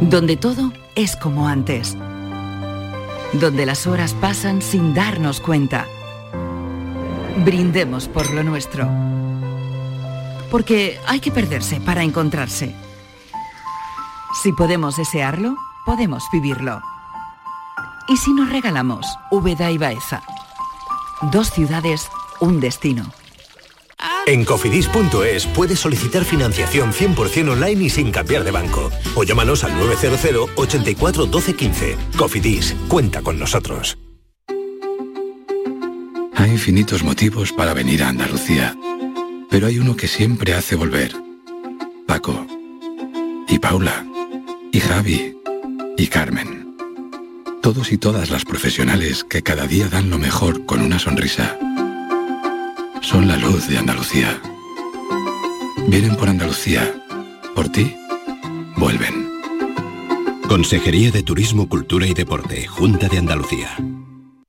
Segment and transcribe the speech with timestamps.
[0.00, 1.96] Donde todo es como antes
[3.32, 5.86] donde las horas pasan sin darnos cuenta.
[7.44, 8.88] Brindemos por lo nuestro.
[10.50, 12.74] Porque hay que perderse para encontrarse.
[14.42, 16.80] Si podemos desearlo, podemos vivirlo.
[18.08, 20.22] ¿Y si nos regalamos Úbeda y Baeza?
[21.32, 22.08] Dos ciudades,
[22.40, 23.04] un destino.
[24.26, 28.90] En cofidis.es puedes solicitar financiación 100% online y sin cambiar de banco.
[29.14, 31.96] O llámanos al 900 84 12 15.
[32.16, 33.96] Cofidis, cuenta con nosotros.
[36.34, 38.76] Hay infinitos motivos para venir a Andalucía,
[39.48, 41.12] pero hay uno que siempre hace volver.
[42.06, 42.46] Paco,
[43.48, 44.04] y Paula,
[44.72, 45.36] y Javi,
[45.96, 46.76] y Carmen.
[47.62, 51.56] Todos y todas las profesionales que cada día dan lo mejor con una sonrisa
[53.06, 54.40] son la luz de Andalucía.
[55.86, 56.92] Vienen por Andalucía.
[57.54, 57.94] Por ti,
[58.76, 59.30] vuelven.
[60.48, 63.68] Consejería de Turismo, Cultura y Deporte, Junta de Andalucía.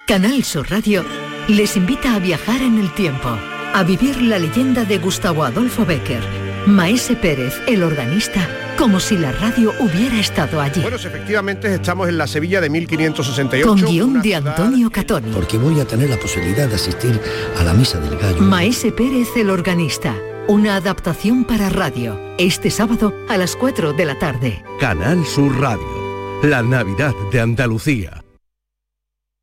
[0.08, 1.06] Canal Sur Radio
[1.48, 3.30] les invita a viajar en el tiempo,
[3.76, 6.24] a vivir la leyenda de Gustavo Adolfo Becker,
[6.66, 10.82] Maese Pérez, el organista, como si la radio hubiera estado allí.
[10.82, 13.68] Bueno, efectivamente estamos en la Sevilla de 1568.
[13.68, 15.32] Con guion de Antonio Catoni.
[15.32, 17.20] Porque voy a tener la posibilidad de asistir
[17.58, 18.42] a la misa del gallo.
[18.42, 20.16] Maese Pérez, el organista.
[20.48, 22.20] Una adaptación para radio.
[22.38, 24.64] Este sábado a las 4 de la tarde.
[24.80, 26.42] Canal Sur Radio.
[26.44, 28.24] La Navidad de Andalucía.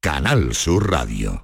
[0.01, 1.44] Canal Sur Radio.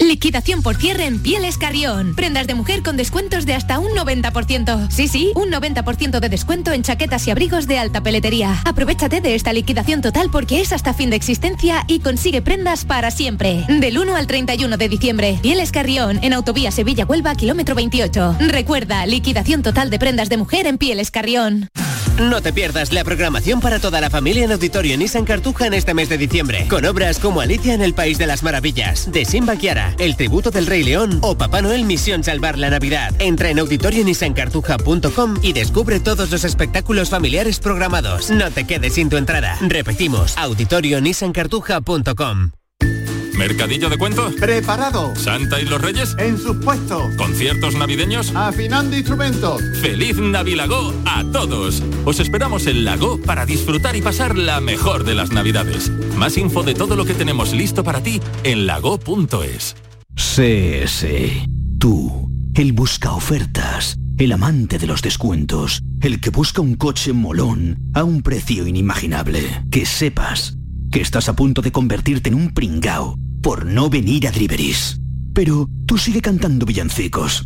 [0.00, 2.14] Liquidación por cierre en Pieles Carrión.
[2.14, 4.88] Prendas de mujer con descuentos de hasta un 90%.
[4.92, 8.62] Sí, sí, un 90% de descuento en chaquetas y abrigos de alta peletería.
[8.64, 13.10] Aprovechate de esta liquidación total porque es hasta fin de existencia y consigue prendas para
[13.10, 13.64] siempre.
[13.68, 15.38] Del 1 al 31 de diciembre.
[15.42, 18.36] Pieles Carrión en Autovía Sevilla-Huelva, kilómetro 28.
[18.38, 21.68] Recuerda, liquidación total de prendas de mujer en Pieles Carrión.
[22.18, 25.94] No te pierdas la programación para toda la familia en Auditorio Nissan Cartuja en este
[25.94, 29.54] mes de diciembre, con obras como Alicia en el País de las Maravillas, de Simba
[29.54, 33.14] Kiara, El Tributo del Rey León o Papá Noel Misión Salvar la Navidad.
[33.18, 38.30] Entra en auditorionissancartuja.com y descubre todos los espectáculos familiares programados.
[38.30, 39.56] No te quedes sin tu entrada.
[39.60, 42.50] Repetimos, auditorionissancartuja.com.
[43.38, 44.34] ¿Mercadillo de cuentos?
[44.34, 45.14] Preparado.
[45.14, 46.16] ¿Santa y los Reyes?
[46.18, 47.14] En sus puestos.
[47.14, 48.34] ¿Conciertos navideños?
[48.34, 49.62] Afinando instrumentos.
[49.80, 51.80] ¡Feliz Navilago a todos!
[52.04, 55.88] Os esperamos en Lago para disfrutar y pasar la mejor de las Navidades.
[56.16, 59.76] Más info de todo lo que tenemos listo para ti en lago.es.
[60.16, 61.06] CS.
[61.78, 67.78] Tú, el busca ofertas, el amante de los descuentos, el que busca un coche molón
[67.94, 69.62] a un precio inimaginable.
[69.70, 70.56] Que sepas
[70.90, 75.00] que estás a punto de convertirte en un pringao por no venir a Driveris.
[75.32, 77.44] Pero tú sigue cantando villancicos.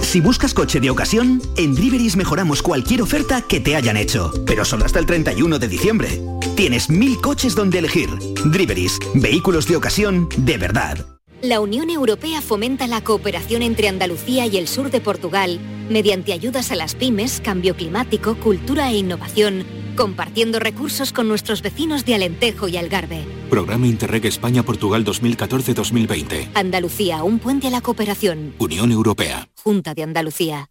[0.00, 4.64] Si buscas coche de ocasión, en Driveris mejoramos cualquier oferta que te hayan hecho, pero
[4.64, 6.20] solo hasta el 31 de diciembre.
[6.56, 8.08] Tienes mil coches donde elegir.
[8.46, 11.04] Driveris, vehículos de ocasión de verdad.
[11.42, 16.70] La Unión Europea fomenta la cooperación entre Andalucía y el sur de Portugal mediante ayudas
[16.72, 19.64] a las pymes, cambio climático, cultura e innovación,
[19.98, 23.24] compartiendo recursos con nuestros vecinos de Alentejo y Algarve.
[23.50, 26.50] Programa Interreg España-Portugal 2014-2020.
[26.54, 28.54] Andalucía, un puente a la cooperación.
[28.60, 29.48] Unión Europea.
[29.60, 30.70] Junta de Andalucía.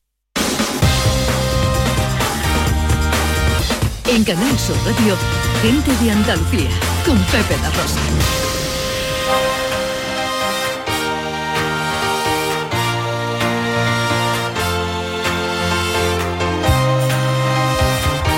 [4.10, 5.18] En Canal Sur Radio,
[5.62, 6.70] gente de Andalucía,
[7.06, 8.00] con Pepe da Rosa.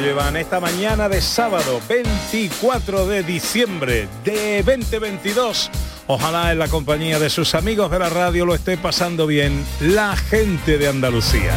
[0.00, 5.70] Llevan esta mañana de sábado 24 de diciembre de 2022?
[6.06, 10.16] Ojalá en la compañía de sus amigos de la radio lo esté pasando bien la
[10.16, 11.54] gente de Andalucía.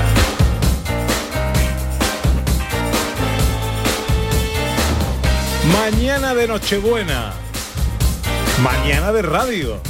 [5.73, 7.33] Mañana de Nochebuena.
[8.63, 9.81] Mañana de radio.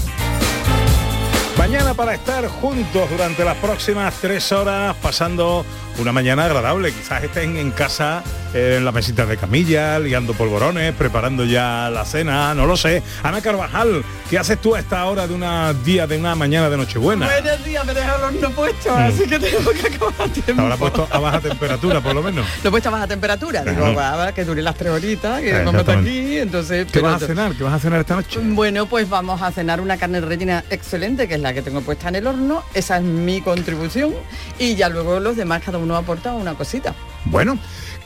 [1.60, 5.66] Mañana para estar juntos durante las próximas tres horas pasando
[6.00, 6.94] una mañana agradable.
[6.94, 8.24] Quizás estén en casa
[8.54, 13.04] eh, en la mesita de camilla, liando polvorones, preparando ya la cena, no lo sé.
[13.24, 16.78] Ana Carvajal, ¿qué haces tú a esta hora de una día de una mañana de
[16.78, 17.26] Nochebuena?
[17.26, 18.98] Buenos días, me deja el horno puesto, Mm.
[18.98, 20.62] así que tengo que acabar a tiempo.
[20.62, 22.48] Ahora puesto a baja temperatura, por lo menos.
[22.64, 25.52] Lo he puesto a baja temperatura, digo, va, va, que dure las tres horitas, que
[25.54, 26.10] meto Exactamente.
[26.10, 26.86] aquí, entonces...
[26.86, 27.52] ¿Qué pero- vas a cenar?
[27.56, 28.40] ¿Qué vas a cenar esta noche?
[28.42, 32.10] Bueno, pues vamos a cenar una carne rellena excelente, que es la que tengo puesta
[32.10, 32.64] en el horno.
[32.74, 34.14] Esa es mi contribución.
[34.58, 36.94] Y ya luego los demás, cada uno ha aportado una cosita.
[37.26, 37.58] Bueno,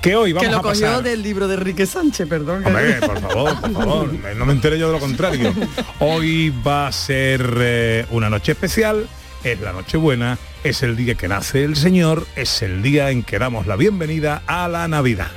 [0.02, 1.04] que hoy vamos que lo a cogió pasar.
[1.04, 2.66] del libro de Enrique Sánchez, perdón.
[2.66, 5.54] Hombre, por favor, por favor, no me enteré yo de lo contrario.
[6.00, 9.08] Hoy va a ser eh, una noche especial,
[9.44, 13.24] es la noche buena, es el día que nace el Señor, es el día en
[13.24, 15.28] que damos la bienvenida a la Navidad.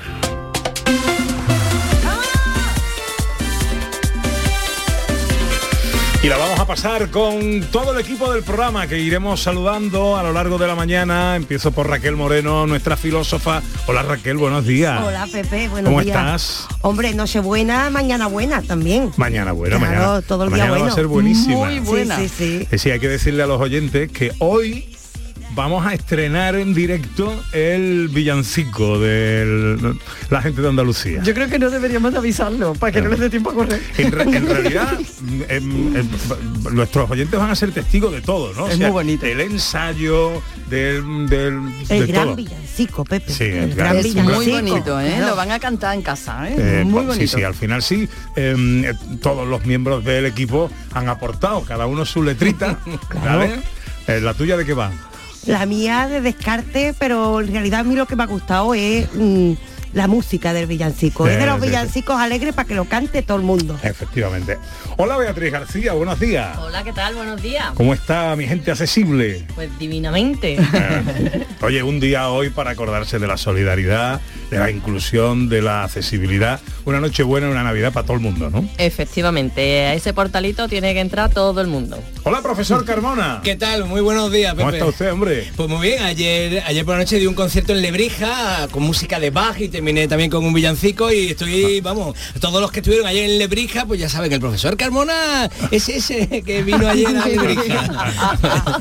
[6.23, 10.25] Y la vamos a pasar con todo el equipo del programa que iremos saludando a
[10.25, 11.37] lo largo de la mañana.
[11.37, 13.63] Empiezo por Raquel Moreno, nuestra filósofa.
[13.87, 15.01] Hola Raquel, buenos días.
[15.07, 16.17] Hola Pepe, buenos ¿Cómo días.
[16.17, 16.67] estás?
[16.81, 19.13] Hombre, Nochebuena, mañana buena también.
[19.17, 20.23] Mañana bueno, Claro, mañana.
[20.23, 20.93] todo el día mañana va bueno.
[20.93, 21.57] a ser buenísima.
[21.67, 22.17] Muy buena.
[22.17, 22.69] Sí, sí, sí.
[22.73, 24.96] Eh, sí, hay que decirle a los oyentes que hoy
[25.57, 29.97] vamos a estrenar en directo el villancico de
[30.31, 31.23] la gente de Andalucía.
[31.25, 33.81] Yo creo que no deberíamos de avisarlo, para que no les dé tiempo a correr.
[33.97, 34.99] En, re- en realidad,
[35.49, 36.09] em, em,
[36.73, 38.69] nuestros oyentes van a ser testigos de todo, ¿no?
[38.69, 39.25] Es muy bonito.
[39.27, 41.27] Del ensayo, del...
[41.29, 41.55] del
[41.89, 42.37] El de gran todo.
[42.37, 43.33] villancico, Pepe.
[43.33, 44.57] Sí, el el gran- gran Es muy villancico.
[44.71, 45.21] bonito, ¿eh?
[45.21, 46.55] Lo van a cantar en casa, ¿eh?
[46.59, 47.15] Eh, muy bonito.
[47.15, 48.07] Sí, sí, al final sí.
[48.37, 48.93] em, eh,
[49.23, 52.79] todos los miembros del equipo han aportado, cada uno su letrita.
[53.25, 53.57] ¿vale?
[54.07, 54.93] Eh, ¿La tuya de qué va?
[55.47, 59.09] La mía de descarte, pero en realidad a mí lo que me ha gustado es
[59.15, 59.53] mm,
[59.93, 61.27] la música del villancico.
[61.29, 61.69] es de los sí, sí.
[61.69, 63.79] villancicos alegres para que lo cante todo el mundo.
[63.83, 64.59] Efectivamente.
[64.97, 66.59] Hola Beatriz García, buenos días.
[66.59, 67.15] Hola, ¿qué tal?
[67.15, 67.71] Buenos días.
[67.75, 69.47] ¿Cómo está mi gente accesible?
[69.55, 70.57] Pues divinamente.
[70.57, 74.21] Eh, Oye, un día hoy para acordarse de la solidaridad,
[74.51, 76.61] de la inclusión, de la accesibilidad.
[76.85, 78.69] Una noche buena, una Navidad para todo el mundo, ¿no?
[78.79, 81.99] Efectivamente, a ese portalito tiene que entrar todo el mundo.
[82.23, 83.41] Hola, profesor Carmona.
[83.43, 83.85] ¿Qué tal?
[83.87, 85.51] Muy buenos días, ¿Cómo está usted, hombre?
[85.57, 89.19] Pues muy bien, ayer, ayer por la noche di un concierto en Lebrija con música
[89.19, 93.07] de Bach y terminé también con un villancico y estoy, vamos, todos los que estuvieron
[93.07, 97.09] ayer en Lebrija, pues ya saben que el profesor Carmona es ese que vino ayer
[97.17, 98.13] a Lebrija.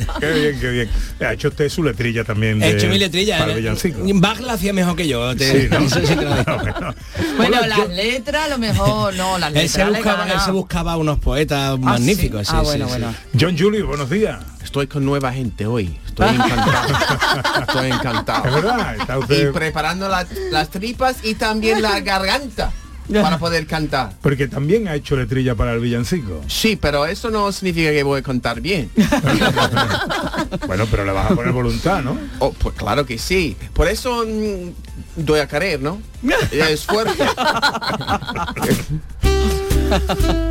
[0.20, 0.90] qué bien, qué bien.
[1.22, 2.62] Ha hecho usted su letrilla también.
[2.62, 3.40] He hecho mi letrilla.
[3.40, 3.62] para el ¿eh?
[3.62, 4.00] villancico.
[4.16, 5.36] Bach la hacía mejor que yo.
[5.36, 5.78] te- Sí, ¿no?
[5.86, 6.94] eso sí te lo digo.
[7.38, 10.52] Bueno, las yo- letras, a lo mejor, no, las Él se, letras buscaba, él se
[10.52, 12.48] buscaba unos poetas magníficos.
[12.48, 12.52] sí.
[12.52, 12.92] sí, Ah, sí, bueno, sí.
[12.92, 13.16] bueno.
[13.40, 14.40] John Julio, buenos días.
[14.64, 15.98] Estoy con nueva gente hoy.
[16.08, 16.88] Estoy encantado.
[17.68, 18.46] Estoy encantado.
[18.48, 22.72] Es verdad, está Y preparando la- las tripas y también la garganta
[23.14, 24.14] para poder cantar.
[24.22, 26.42] Porque también ha hecho letrilla para el villancico.
[26.48, 28.90] Sí, pero eso no significa que voy a cantar bien.
[30.68, 32.18] Bueno, pero le vas a poner voluntad, ¿no?
[32.40, 33.56] Oh, pues claro que sí.
[33.74, 34.70] Por eso mm,
[35.16, 36.02] doy a querer, ¿no?
[36.52, 37.24] Esfuerzo.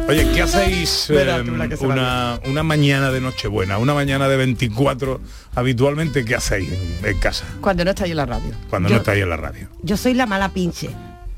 [0.09, 1.44] Oye, ¿qué hacéis eh,
[1.76, 5.21] se una, una mañana de Nochebuena, una mañana de 24
[5.56, 6.25] habitualmente?
[6.25, 8.52] ¿Qué hacéis en, en casa Cuando no está ahí en la radio.
[8.71, 9.68] cuando Yo- no estáis en la radio?
[9.83, 10.90] Yo soy la mala pinche.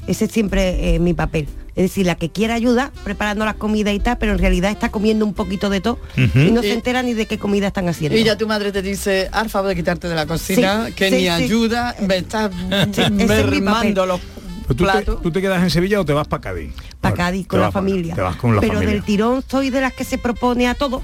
[0.07, 1.49] Ese es siempre eh, mi papel.
[1.77, 4.89] Es decir, la que quiere ayuda preparando las comidas y tal, pero en realidad está
[4.91, 8.17] comiendo un poquito de todo y no se entera ni de qué comida están haciendo.
[8.19, 11.11] Y ya tu madre te dice, al favor de quitarte de la cocina, Sí, que
[11.11, 11.29] sí, ni sí.
[11.29, 12.51] ayuda, me estás
[12.97, 14.21] es mermando los
[14.69, 15.23] ¿Tú, te, platos.
[15.23, 16.73] tú te quedas en Sevilla o te vas para Cádiz?
[17.01, 18.15] para Cádiz Te con la familia.
[18.17, 18.95] Te vas con la pero familia.
[18.95, 21.03] del tirón soy de las que se propone a todo.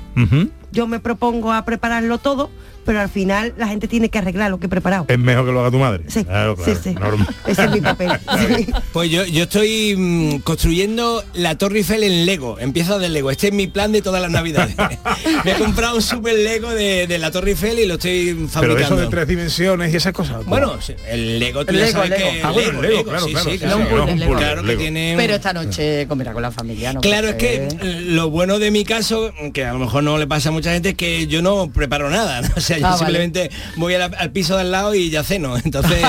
[0.73, 2.51] Yo me propongo a prepararlo todo,
[2.85, 5.05] pero al final la gente tiene que arreglar lo que he preparado.
[5.09, 6.05] Es mejor que lo haga tu madre.
[6.09, 6.95] Sí, Claro, sí, claro, sí.
[6.95, 7.27] normal.
[7.47, 8.11] Ese es mi papel.
[8.57, 8.67] Sí.
[8.93, 12.59] Pues yo, yo estoy mm, construyendo la Torre Eiffel en Lego.
[12.59, 13.31] Empiezo de Lego.
[13.31, 14.75] Este es mi plan de todas las navidades.
[15.45, 18.75] Me he comprado un super Lego de, de la Torre Eiffel y lo estoy fabricando.
[18.77, 20.39] de eso de tres dimensiones y esas cosas.
[20.39, 20.51] ¿cómo?
[20.51, 22.31] Bueno, sí, el Lego, tú El ya Lego, sabes Lego.
[22.31, 24.61] que Ah, bueno, el Lego, claro, sí, claro, sí, sí, claro, sí, no claro, puzzle,
[24.61, 24.81] que Lego.
[24.81, 27.01] tiene Pero esta noche comerá con la familia, ¿no?
[27.01, 27.69] Claro, es que
[28.07, 30.91] lo bueno de mi caso, que a lo mejor no le pasa a mucha gente,
[30.91, 32.41] es que yo no preparo nada.
[32.43, 32.49] ¿no?
[32.57, 32.99] O sea, yo Ah, vale.
[33.05, 35.57] simplemente voy la- al piso de al lado y ya ceno.
[35.65, 36.05] Entonces,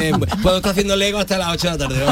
[0.00, 2.04] eh, puedo estar haciendo Lego hasta las 8 de la tarde.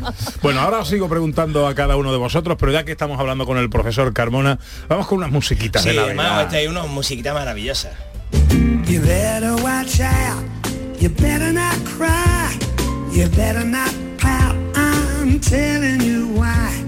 [0.00, 0.12] ¿no?
[0.42, 3.46] Bueno, ahora os sigo preguntando a cada uno de vosotros, pero ya que estamos hablando
[3.46, 4.58] con el profesor Carmona,
[4.88, 6.42] vamos con unas musiquitas Sí, de Navidad.
[6.42, 7.90] esta hay una musiquita maravillosa.
[8.86, 10.44] You better watch out.
[11.00, 12.56] You better not cry.
[13.12, 16.85] You better not pout, I'm telling you why.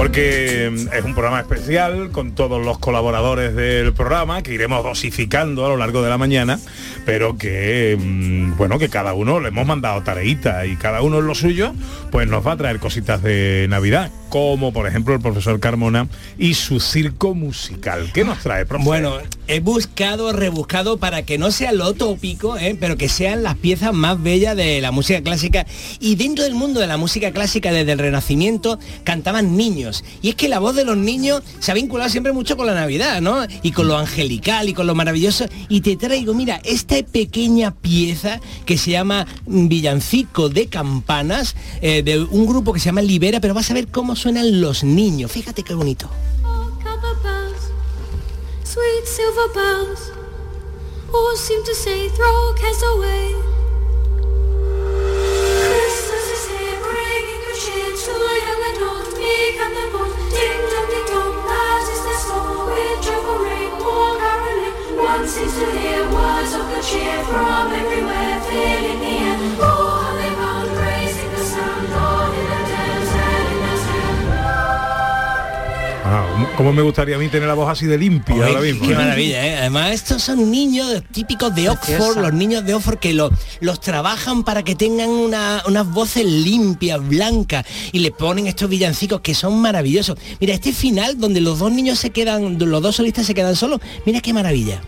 [0.00, 5.66] Porque mm, es un programa especial con todos los colaboradores del programa que iremos dosificando
[5.66, 6.58] a lo largo de la mañana,
[7.04, 11.26] pero que mm, bueno, que cada uno le hemos mandado tareita y cada uno en
[11.26, 11.74] lo suyo,
[12.10, 16.08] pues nos va a traer cositas de Navidad, como por ejemplo el profesor Carmona
[16.38, 18.10] y su circo musical.
[18.14, 18.84] ¿Qué nos trae, profe?
[18.84, 19.18] Bueno,
[19.48, 22.76] he buscado, rebuscado para que no sea lo tópico, ¿eh?
[22.78, 25.66] pero que sean las piezas más bellas de la música clásica.
[25.98, 30.04] Y dentro del mundo de la música clásica desde el Renacimiento cantaban niños.
[30.22, 32.74] Y es que la voz de los niños se ha vinculado siempre mucho con la
[32.74, 33.44] Navidad, ¿no?
[33.62, 35.46] Y con lo angelical y con lo maravilloso.
[35.68, 42.22] Y te traigo, mira, esta pequeña pieza que se llama Villancico de Campanas, eh, de
[42.22, 45.32] un grupo que se llama Libera, pero vas a ver cómo suenan los niños.
[45.32, 46.08] Fíjate qué bonito.
[65.10, 69.79] One seems to hear words of good cheer from everywhere, filling the air.
[76.12, 76.26] Ah,
[76.56, 78.84] como me gustaría a mí tener la voz así de limpia Oye, ahora mismo.
[78.84, 78.96] Qué ¿eh?
[78.96, 79.56] maravilla, ¿eh?
[79.58, 82.20] Además, estos son niños típicos de Oxford, Preciosa.
[82.20, 87.06] los niños de Oxford que lo- los trabajan para que tengan una- unas voces limpias,
[87.06, 90.18] blancas, y le ponen estos villancicos que son maravillosos.
[90.40, 93.78] Mira, este final donde los dos niños se quedan, los dos solistas se quedan solos,
[94.04, 94.80] mira qué maravilla.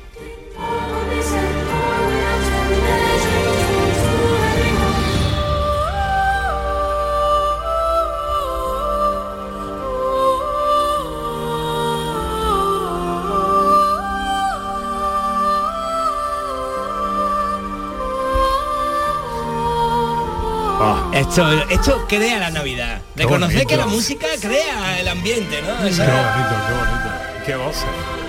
[21.39, 21.65] Ah.
[21.71, 23.01] Esto, crea la Navidad.
[23.17, 25.79] Reconocer que la música crea el ambiente, ¿no?
[25.79, 27.45] Qué bonito, qué bonito.
[27.47, 28.22] Qué voces.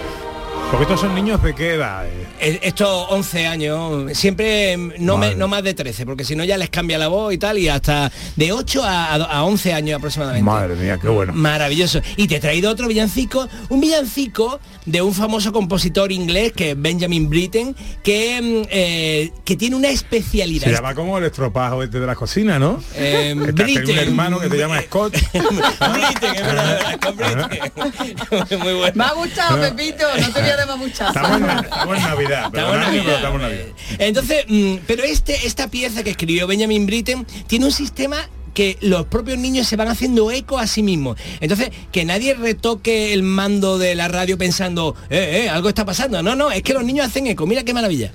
[0.73, 2.03] Porque estos son niños de qué edad?
[2.07, 2.25] eh?
[2.39, 5.35] Eh, Estos 11 años, siempre no, me- Madre.
[5.35, 7.69] no más de 13, porque si no ya les cambia la voz y tal, y
[7.69, 10.43] hasta de 8 a, a 11 años aproximadamente.
[10.43, 11.31] Madre mía, qué bueno.
[11.33, 12.01] Maravilloso.
[12.17, 16.81] Y te he traído otro villancico, un villancico de un famoso compositor inglés que es
[16.81, 20.65] Benjamin Britten, que, mm, eh, que tiene una especialidad.
[20.65, 22.81] Se llama como el estropajo este de la cocina, ¿no?
[22.95, 23.99] Eh, Que te hace un Britten.
[23.99, 25.13] hermano que te llama Scott.
[25.33, 28.59] Britten, es verdad, Britten.
[28.59, 28.91] Muy bueno.
[28.95, 31.07] Me ha gustado, Pepito, no te voy a muchacho.
[31.07, 32.45] Estamos en, estamos en Navidad.
[32.45, 33.03] Estamos en perdonadme, Navidad.
[33.03, 33.65] pero estamos en Navidad.
[33.99, 39.07] Entonces, mm, pero este, esta pieza que escribió Benjamin Britten tiene un sistema que los
[39.07, 41.17] propios niños se van haciendo eco a sí mismos.
[41.41, 46.21] Entonces, que nadie retoque el mando de la radio pensando, eh, eh, algo está pasando.
[46.21, 47.45] No, no, es que los niños hacen eco.
[47.47, 48.11] Mira qué maravilla.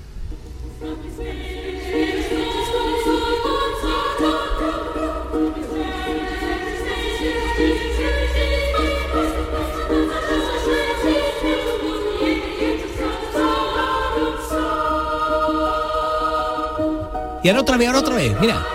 [17.42, 18.66] Y ahora otra vez, ahora otra vez, mira.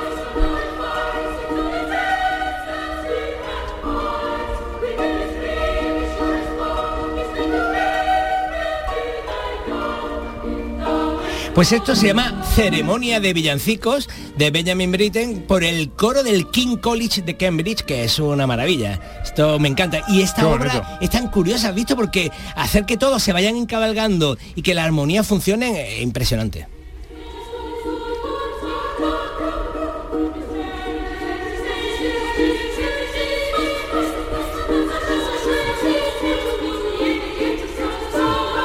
[11.53, 16.77] Pues esto se llama Ceremonia de Villancicos de Benjamin Britten por el coro del King
[16.77, 19.00] College de Cambridge, que es una maravilla.
[19.24, 20.01] Esto me encanta.
[20.08, 21.96] Y esta obra es tan curiosa, ¿has visto?
[21.96, 26.67] Porque hacer que todos se vayan encabalgando y que la armonía funcione es impresionante.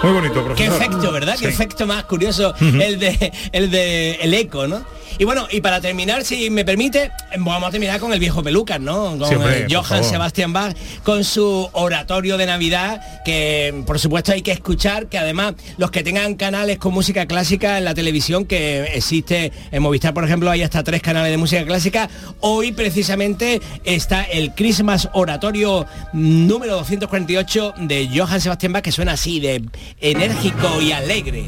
[0.08, 0.82] Muy bonito, Qué profesor.
[0.82, 1.32] efecto, ¿verdad?
[1.38, 1.52] Qué Sí.
[1.52, 4.82] efecto más curioso el de el de el eco, ¿no?
[5.16, 8.80] Y bueno, y para terminar, si me permite, vamos a terminar con el viejo pelucas,
[8.80, 9.16] ¿no?
[9.18, 10.04] Con por Johann.
[10.04, 15.54] Sebastian Bach con su oratorio de Navidad, que por supuesto hay que escuchar, que además
[15.76, 20.24] los que tengan canales con música clásica en la televisión, que existe en Movistar, por
[20.24, 22.08] ejemplo, hay hasta tres canales de música clásica,
[22.40, 29.40] hoy precisamente está el Christmas Oratorio número 248 de Johann Sebastian Bach, que suena así,
[29.40, 29.64] de
[30.00, 31.46] enérgico y alegre.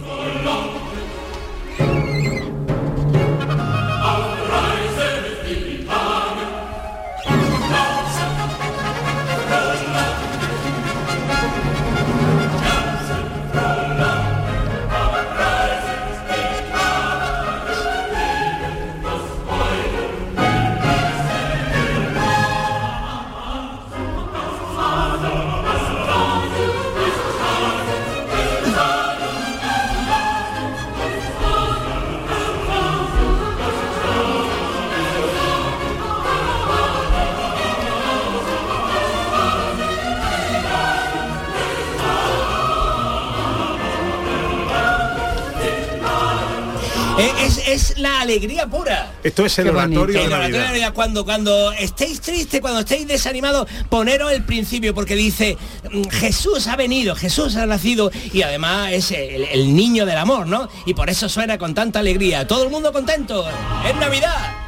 [47.80, 49.12] Es, la alegría pura.
[49.24, 50.00] Esto es el Qué bonito.
[50.02, 50.72] oratorio de El oratorio de Navidad.
[50.72, 50.94] Navidad.
[50.94, 55.56] Cuando, cuando estéis tristes, cuando estéis desanimados, poneros el principio, porque dice,
[55.90, 60.46] mm, Jesús ha venido, Jesús ha nacido, y además es el, el niño del amor,
[60.46, 60.68] ¿no?
[60.84, 62.46] Y por eso suena con tanta alegría.
[62.46, 63.48] Todo el mundo contento.
[63.88, 64.59] Es Navidad.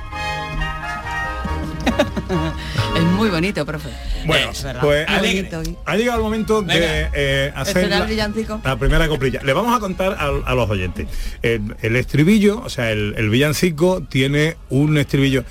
[2.97, 3.89] Es muy bonito, profe.
[4.27, 4.81] Bueno, Es verdad.
[4.83, 5.63] pues ha, bonito.
[5.87, 8.61] ha llegado el momento de eh, hacer ¿Este era el la, villancico?
[8.65, 9.41] la primera coplilla.
[9.43, 11.07] Le vamos a contar a, a los oyentes.
[11.43, 15.45] El, el estribillo, o sea, el, el villancico tiene un estribillo.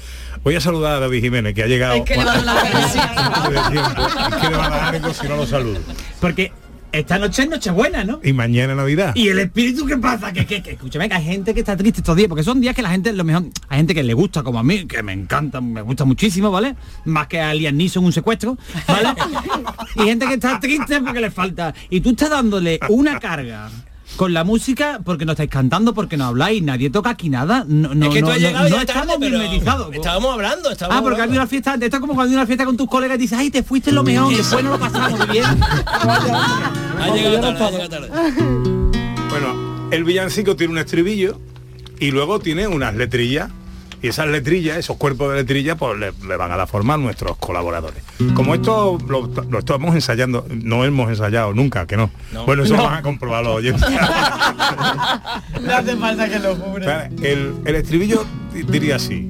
[0.44, 1.96] Voy a saludar a David Jiménez, que ha llegado.
[1.96, 2.64] Es que le va a dar la
[3.50, 4.08] de tiempo.
[4.08, 5.80] Es que le va a dar algo si no lo saludo.
[6.20, 6.52] Porque
[6.92, 8.20] esta noche es Nochebuena, ¿no?
[8.24, 9.14] Y mañana Navidad.
[9.16, 10.34] ¿Y el espíritu qué pasa?
[10.34, 12.76] Que, que, que, escúchame, que hay gente que está triste estos días, porque son días
[12.76, 15.14] que la gente, lo mejor, hay gente que le gusta, como a mí, que me
[15.14, 16.76] encanta, me gusta muchísimo, ¿vale?
[17.06, 18.58] Más que a Liam Neeson un secuestro,
[18.88, 19.10] ¿vale?
[19.96, 21.74] y gente que está triste porque le falta.
[21.90, 23.70] Y tú estás dándole una carga
[24.18, 27.66] con la música porque no estáis cantando, porque no habláis, nadie toca aquí nada.
[27.68, 29.94] No, no, es que tú no, has no- llegado no tarde, estamos mimetizados.
[29.96, 31.42] Estábamos hablando, estábamos Ah, porque hay hablando.
[31.42, 33.50] una fiesta, esto es como cuando hay una fiesta con tus colegas y dices, ay,
[33.50, 35.46] te fuiste lo mejor, después no lo pasamos bien.
[37.02, 38.10] Ha llegado tarde, ha llegado tarde.
[39.30, 41.40] Bueno, el villancico tiene un estribillo
[42.00, 43.50] y luego tiene unas letrillas.
[44.04, 46.98] Y esas letrillas, esos cuerpos de letrillas, pues le, le van a dar forma a
[46.98, 48.04] nuestros colaboradores.
[48.34, 52.10] Como esto lo, lo estamos ensayando, no hemos ensayado nunca, que no.
[52.48, 52.84] Bueno, eso No.
[52.86, 53.88] van a comprobar los oyentes.
[55.62, 56.86] No hace falta que lo jure.
[57.22, 59.30] el, el estribillo di- diría así.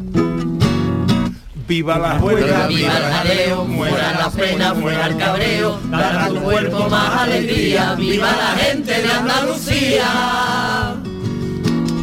[1.68, 6.90] Viva la Juega, viva el jaleo, muera la pena, fuera el cabreo, dará tu cuerpo
[6.90, 10.96] más alegría, viva la gente de Andalucía.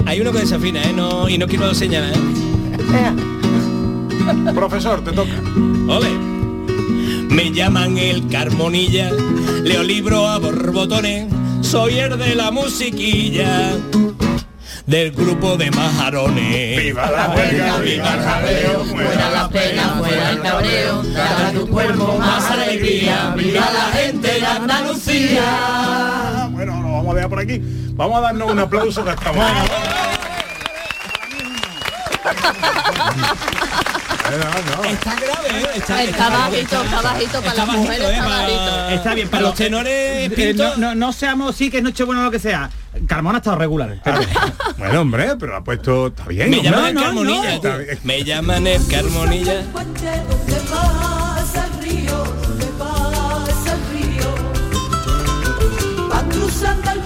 [0.07, 0.93] Hay uno que desafina, ¿eh?
[0.95, 2.21] No, y no quiero señalar, ¿eh?
[4.55, 5.31] Profesor, te toca.
[5.89, 6.11] Ole.
[7.31, 9.11] Me llaman el Carmonilla,
[9.63, 11.29] leo libro a borbotones,
[11.61, 13.73] soy el de la musiquilla
[14.87, 16.83] del grupo de majarones.
[16.83, 22.19] ¡Viva la Juega, viva el jaleo, fuera la pena, fuera el cabreo, dará tu cuerpo
[22.19, 26.49] más alegría, viva la gente de Andalucía.
[26.51, 27.61] Bueno, lo vamos a dejar por aquí.
[27.93, 29.45] Vamos a darnos un aplauso que estamos.
[34.91, 35.67] Está grave, ¿eh?
[35.77, 38.13] Está, Está bajito, está bajito para las bajito, mujeres, ¿eh?
[38.13, 38.89] está bajito.
[38.91, 40.65] Está bien, Para los tenores, eh, Pinto.
[40.65, 42.69] no, no, no seamos sí que es Nochebuena o lo que sea.
[43.07, 43.99] Carmona ha estado regular.
[44.05, 44.21] pero-
[44.77, 46.09] Bueno, hombre, pero ha puesto.
[46.09, 46.51] Está bien.
[46.51, 47.61] Me llaman Carmonilla.
[48.05, 49.63] Me llaman el Carmonilla.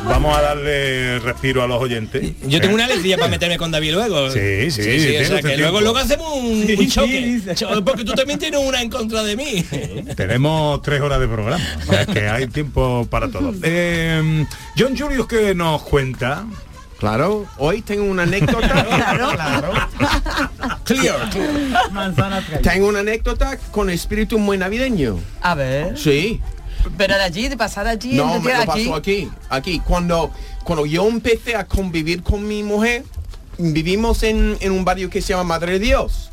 [0.04, 2.32] Vamos a darle respiro a los oyentes.
[2.46, 4.30] Yo tengo una alegría para meterme con David luego.
[4.30, 7.42] Sí, sí, o tiene sea, que luego, luego hacemos un, Sí, un sí, choque.
[7.54, 9.64] Cho- Porque tú también tienes una en contra de mí.
[10.16, 13.52] Tenemos tres horas de programa, o sea que hay tiempo para todo.
[13.64, 14.44] Eh,
[14.76, 16.44] John Julius que nos cuenta.
[16.98, 18.86] Claro, hoy tengo una anécdota.
[20.84, 21.30] Clear.
[22.62, 25.18] Tengo una anécdota con espíritu muy navideño.
[25.40, 25.98] A ver.
[25.98, 26.40] Sí.
[26.96, 28.66] Pero de allí, de pasar allí, No, me lo aquí.
[28.66, 29.28] pasó aquí.
[29.48, 30.30] Aquí, cuando,
[30.64, 33.04] cuando yo empecé a convivir con mi mujer,
[33.58, 36.28] vivimos en, en un barrio que se llama Madre de Dios.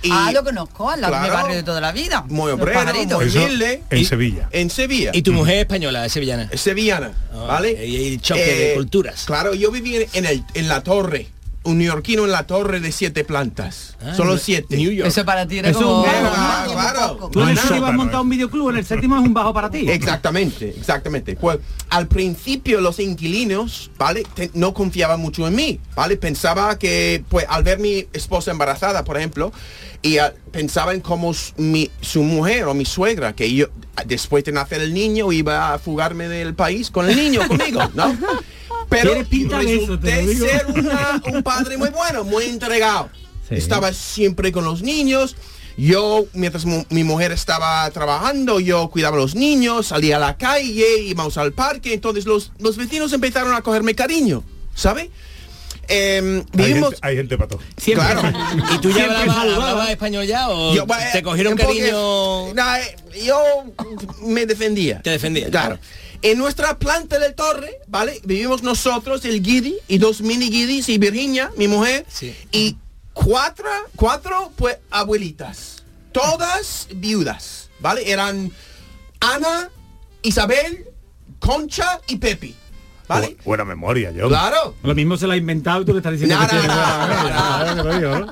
[0.00, 2.24] Y ah, lo conozco, al lado de barrio de toda la vida.
[2.28, 3.82] muy obrero, muy humilde.
[3.90, 4.48] en Y- Sevilla.
[4.52, 5.10] En Sevilla.
[5.12, 6.48] Y tu mujer es española, es sevillana.
[6.54, 7.84] Sevillana, ¿vale?
[7.84, 9.24] Y el choque de Eh, culturas.
[9.26, 11.26] Claro, yo viví en, en el, en la torre,
[11.64, 13.96] un neoyorquino en la torre de siete plantas.
[14.00, 14.76] Ah, Solo siete.
[14.76, 15.08] New York.
[15.08, 16.04] Eso para ti era Eso como...
[16.06, 17.30] es un Era, Como- claro.
[17.32, 19.52] Tú en el séptimo has no, montado un videoclub, en el séptimo es un bajo
[19.52, 19.88] para ti.
[19.90, 21.36] Exactamente, exactamente.
[21.36, 21.58] Pues
[21.90, 24.24] al principio los inquilinos, ¿vale?
[24.34, 26.16] Te- no confiaban mucho en mí, ¿vale?
[26.16, 29.52] Pensaba que, pues al ver mi esposa embarazada, por ejemplo,
[30.00, 33.66] y ah, pensaba en cómo s- mi, su mujer o mi suegra, que yo
[34.06, 38.16] después de nacer el niño iba a fugarme del país con el niño conmigo, ¿no?
[38.88, 40.46] Pero eso, resulté digo.
[40.46, 43.10] ser una- un padre muy bueno, muy entregado.
[43.48, 43.54] Sí.
[43.56, 45.36] Estaba siempre con los niños.
[45.76, 51.02] Yo, mientras mi mujer estaba trabajando, yo cuidaba a los niños, salía a la calle,
[51.02, 54.42] íbamos al parque, entonces los, los vecinos empezaron a cogerme cariño,
[54.74, 55.10] ¿sabe?
[55.86, 56.90] Em, Hay vivimos...
[56.90, 57.60] gente, hay gente para todo.
[57.76, 58.06] Siempre.
[58.06, 58.32] Claro.
[58.74, 62.52] ¿Y tú ya hablabas, hablabas español ya o Yo, bueno, te cogieron cariño?
[62.54, 63.40] No, eh, yo
[64.22, 65.00] me defendía.
[65.00, 65.48] Te defendía.
[65.48, 65.78] Claro.
[66.22, 68.20] En nuestra planta de torre, ¿vale?
[68.24, 72.34] Vivimos nosotros, el Guidi y dos mini Guidis y Virginia, mi mujer, Sí.
[72.50, 72.76] y
[73.12, 78.10] cuatro, cuatro pues abuelitas, todas viudas, ¿vale?
[78.10, 78.50] Eran
[79.20, 79.70] Ana,
[80.22, 80.86] Isabel,
[81.38, 82.54] Concha y Pepi,
[83.08, 83.36] ¿vale?
[83.38, 84.28] Bu- Buena memoria, yo.
[84.28, 84.74] Claro.
[84.82, 86.36] Lo mismo se lo ha inventado y tú le estás diciendo.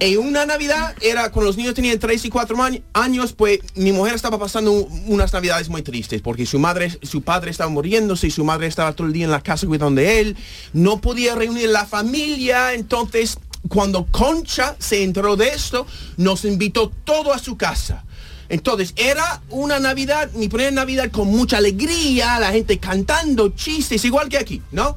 [0.01, 3.93] En una Navidad era cuando los niños tenían 3 y 4 años, años, pues mi
[3.93, 8.27] mujer estaba pasando un- unas Navidades muy tristes porque su madre, su padre estaba muriéndose
[8.27, 10.37] y su madre estaba todo el día en la casa cuidando de él.
[10.73, 15.87] No podía reunir la familia, entonces cuando Concha se enteró de esto,
[16.17, 18.05] nos invitó todo a su casa.
[18.49, 24.29] Entonces, era una Navidad, mi primera Navidad con mucha alegría, la gente cantando chistes, igual
[24.29, 24.97] que aquí, ¿no?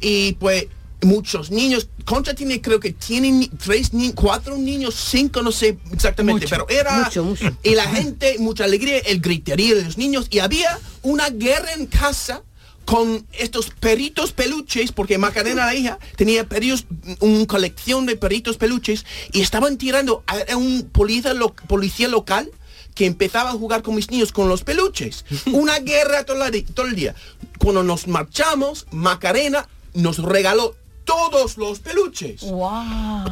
[0.00, 0.66] Y pues
[1.02, 6.46] muchos niños, Concha tiene, creo que tienen tres, ni- cuatro niños, cinco, no sé exactamente,
[6.50, 7.04] pero era...
[7.04, 7.56] mucho, mucho.
[7.62, 11.86] Y la gente, mucha alegría, el griterío de los niños, y había una guerra en
[11.86, 12.42] casa
[12.84, 16.84] con estos perritos peluches, porque Macarena, la hija, tenía perritos,
[17.20, 22.50] una colección de perritos peluches, y estaban tirando a a un policía, lo- policía local
[22.94, 25.24] que empezaba a jugar con mis niños con los peluches.
[25.52, 27.14] Una guerra todo, la di- todo el día.
[27.58, 30.74] Cuando nos marchamos, Macarena nos regaló
[31.04, 32.40] todos los peluches.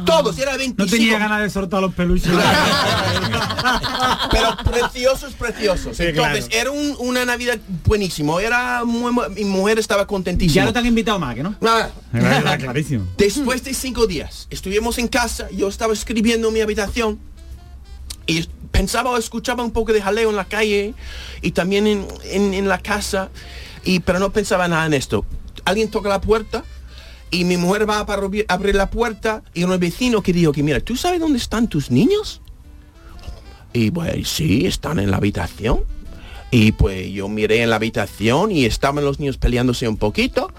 [0.05, 0.83] Todos, era 25.
[0.83, 2.29] No tenía ganas de soltar los peluches.
[4.31, 5.97] pero preciosos, preciosos.
[5.97, 6.61] Sí, Entonces, claro.
[6.61, 8.39] era un- una Navidad buenísimo.
[8.39, 10.55] Era muy- muy- mi mujer estaba contentísima.
[10.55, 11.55] Ya no te han invitado más, ¿que no?
[11.61, 11.91] Nada.
[12.57, 13.05] Clarísimo.
[13.17, 17.19] Después de cinco días, estuvimos en casa, yo estaba escribiendo en mi habitación
[18.27, 20.93] y pensaba o escuchaba un poco de jaleo en la calle
[21.41, 23.29] y también en, en- en la casa,
[23.83, 25.25] y, pero no pensaba nada en esto.
[25.65, 26.63] Alguien toca la puerta
[27.31, 30.79] y mi mujer va para abrir- la puerta y un vecino que dijo que mira,
[30.79, 32.41] ¿tú sabes dónde están tus niños?
[33.73, 35.81] Y pues sí, están en la habitación.
[36.51, 40.51] Y pues yo miré en la habitación y estaban los niños peleándose un poquito,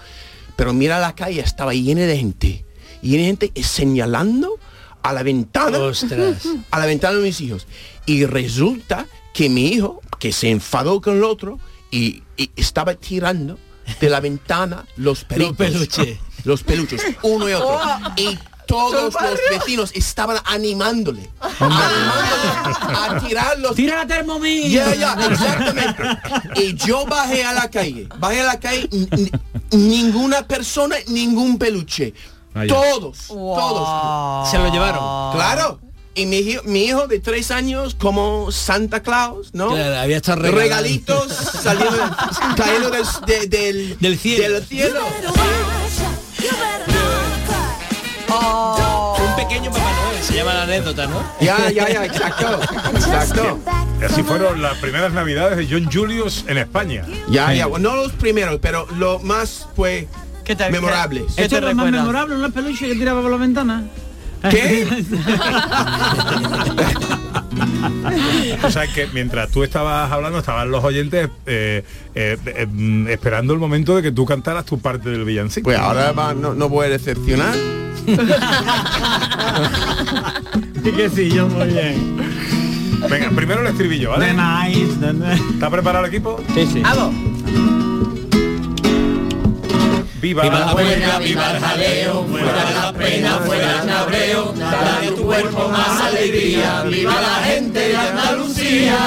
[0.55, 2.65] pero mira la calle, estaba llena de gente.
[3.01, 4.57] Llena de gente señalando
[5.03, 5.77] a la ventana.
[5.79, 6.43] Ostras.
[6.69, 7.67] A la ventana de mis hijos.
[8.05, 11.59] Y resulta que mi hijo, que se enfadó con el otro,
[11.91, 13.57] y, y estaba tirando
[13.99, 15.57] de la ventana los peritos.
[15.57, 16.17] peluches.
[16.43, 17.79] Los peluches, uno y otro.
[18.17, 18.35] Y
[18.65, 21.29] todos los vecinos estaban animándole.
[21.59, 23.75] Animándole a tirar los...
[23.75, 24.23] ¡Tira la!
[24.67, 26.03] Ya, exactamente.
[26.55, 28.07] Y yo bajé a la calle.
[28.17, 28.89] Bajé a la calle,
[29.71, 32.13] ninguna persona, ningún peluche.
[32.53, 32.73] Vaya.
[32.73, 34.49] Todos, todos.
[34.49, 35.33] Se lo llevaron.
[35.33, 35.79] Claro.
[36.13, 39.69] Y mi hijo, mi hijo de tres años, como Santa Claus, ¿no?
[39.69, 40.41] Claro, había estado.
[40.51, 41.97] Regalitos saliendo,
[42.57, 44.53] cayendo del, de- del, Del cielo.
[44.55, 44.99] del cielo.
[49.19, 51.21] Un pequeño Papá Noel, se llama la anécdota, ¿no?
[51.39, 52.59] Ya, ya, ya, exacto.
[52.93, 53.59] Exacto.
[54.01, 57.05] Y así fueron las primeras navidades de John Julius en España.
[57.29, 60.07] Ya, ya, bueno, no los primeros, pero lo más, pues,
[60.71, 61.23] memorables.
[61.37, 62.41] Esto es lo más memorable, ¿no?
[62.41, 63.83] Los peluches que tiraba por la ventana.
[64.49, 64.87] ¿Qué?
[68.63, 71.83] O sea que mientras tú estabas hablando, estaban los oyentes eh,
[72.15, 75.65] eh, eh, esperando el momento de que tú cantaras tu parte del villancico.
[75.65, 77.55] Pues ahora va- no, no a decepcionar.
[80.83, 82.17] Sí que sí, yo muy bien.
[83.07, 84.25] Venga, primero el estribillo, ¿vale?
[84.27, 85.43] The nice, the nice.
[85.53, 86.43] ¿Está preparado el equipo?
[86.55, 86.81] Sí, sí.
[86.81, 87.13] ¡Vamos!
[90.21, 95.23] Viva, Viva la buena, viva el jaleo, fuera la pena, fuera el cabreo, dale tu
[95.23, 98.97] cuerpo más alegría, viva la gente de Andalucía.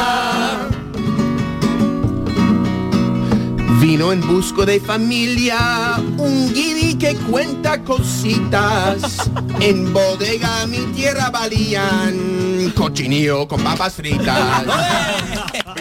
[3.81, 9.31] Vino en busco de familia, un guiri que cuenta cositas.
[9.61, 14.65] En bodega mi tierra valían cochinillo con papas fritas.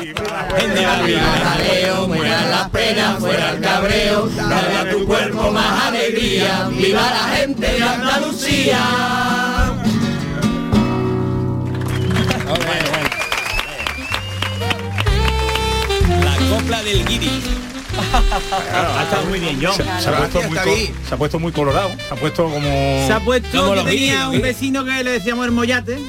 [0.02, 6.68] Viva el jaleo, fuera la pena, fuera el cabreo, dale a tu cuerpo más alegría,
[6.72, 8.80] viva la gente de Andalucía.
[16.24, 17.42] La copla del guiri.
[18.14, 19.76] Ha estado muy bien, John.
[19.76, 21.90] Se, ha puesto muy colorado.
[21.90, 22.68] Se ha puesto como...
[23.08, 24.40] Se ha puesto Como que tenía un ¿eh?
[24.40, 26.00] vecino que le decíamos el mollate.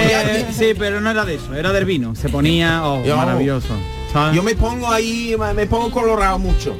[0.00, 2.14] Que- sí, pero no era de eso, era del vino.
[2.14, 3.68] Se ponía, oh, Yo- maravilloso.
[4.12, 4.34] ¿sabes?
[4.36, 6.76] Yo me pongo ahí, me pongo colorado mucho.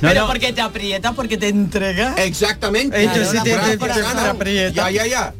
[0.00, 0.26] No, Pero no.
[0.26, 2.18] porque te aprietas, porque te entregas.
[2.18, 3.00] Exactamente.
[3.24, 4.90] Sí te- te- te- aprieta.
[4.90, 5.34] Ya, ya, ya.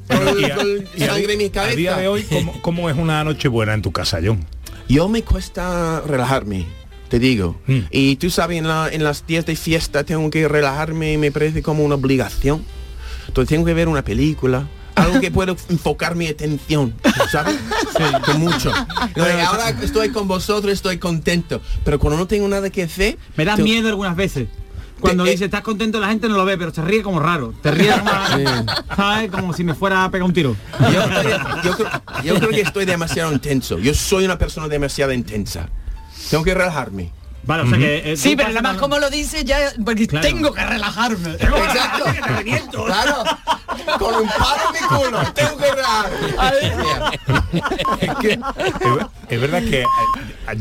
[0.96, 3.90] Y y sangre A día de hoy, ¿cómo, cómo es una noche buena en tu
[3.92, 4.44] casa, John?
[4.88, 6.66] Yo me cuesta relajarme,
[7.08, 7.56] te digo.
[7.66, 7.78] Mm.
[7.90, 11.32] Y tú sabes, en, la- en las días de fiesta tengo que relajarme y me
[11.32, 12.64] parece como una obligación.
[13.26, 14.68] Entonces tengo que ver una película.
[14.94, 16.94] Algo que puedo enfocar mi atención,
[17.30, 17.56] ¿sabes?
[18.24, 18.72] Con mucho.
[19.46, 21.60] Ahora estoy con vosotros, estoy contento.
[21.84, 23.18] Pero cuando no tengo nada que hacer...
[23.36, 24.48] Me da tengo- miedo algunas veces.
[25.00, 27.18] Cuando Te- eh, dice estás contento la gente no lo ve, pero se ríe como
[27.18, 27.52] raro.
[27.60, 28.10] Te ríe como,
[28.96, 29.30] ¿sabes?
[29.32, 30.54] como si me fuera a pegar un tiro.
[30.78, 31.32] Yo, estoy-
[31.64, 31.90] yo creo,
[32.22, 33.78] yo creo que estoy demasiado intenso.
[33.80, 35.68] Yo soy una persona demasiado intensa.
[36.30, 37.10] Tengo que relajarme.
[37.44, 38.12] Vale, o sea que...
[38.12, 40.26] eh, Sí, pero nada más como lo dice ya, porque Claro.
[40.26, 41.30] tengo que relajarme.
[41.32, 42.04] Exacto.
[42.84, 43.24] Claro.
[43.98, 45.32] Con un palo en mi culo.
[45.34, 47.18] Tengo que relajarme.
[49.28, 49.86] Es, verdad que eh,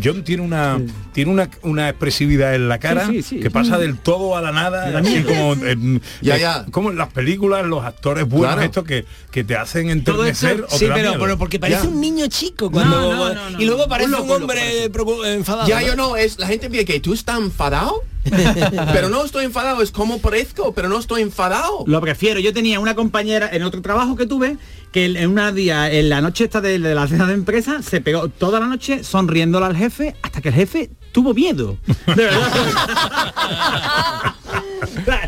[0.03, 0.79] John tiene una
[1.13, 3.39] tiene una, una expresividad en la cara Sí, sí, sí.
[3.41, 6.65] que pasa del todo a la nada, así como en, Ya, ya.
[6.71, 8.61] como en las películas, los actores buenos Claro.
[8.61, 11.89] estos que, que te hacen esto- enternecer sí, pero, porque parece Ya.
[11.89, 13.61] un niño chico cuando No, no, no, no.
[13.61, 14.85] y luego parece Un un, loco, un hombre
[15.33, 15.67] enfadado.
[15.67, 18.03] Ya, yo no, es la gente que tú estás enfadado,
[18.93, 21.83] pero no estoy enfadado, es como parezco, pero no estoy enfadado.
[21.85, 22.39] Lo prefiero.
[22.39, 24.57] Yo tenía una compañera en otro trabajo que tuve
[24.91, 28.01] que en una día, en la noche esta de, de la cena de empresa, se
[28.01, 31.77] pegó toda la noche sonriéndole al jefe hasta que el jefe tuvo miedo.
[32.07, 32.51] De verdad.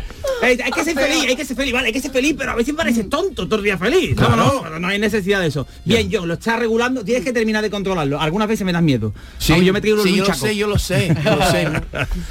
[0.44, 2.54] hay, que ser feliz, hay que ser feliz, vale, hay que ser feliz, pero a
[2.54, 4.16] veces parece tonto todo el día feliz.
[4.16, 5.66] No, no, pero no hay necesidad de eso.
[5.84, 8.20] Bien, yo lo está regulando, tienes que terminar de controlarlo.
[8.20, 9.12] Algunas veces me das miedo.
[9.48, 10.38] Vamos, yo me sí, un yo chaco.
[10.38, 11.68] sé, yo lo sé, yo lo sé.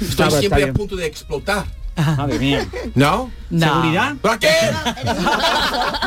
[0.00, 1.66] Estoy siempre a punto de explotar.
[1.96, 2.66] Madre mía.
[2.94, 3.30] ¿No?
[3.50, 4.14] ¿Seguridad?
[4.20, 4.48] ¿Para qué?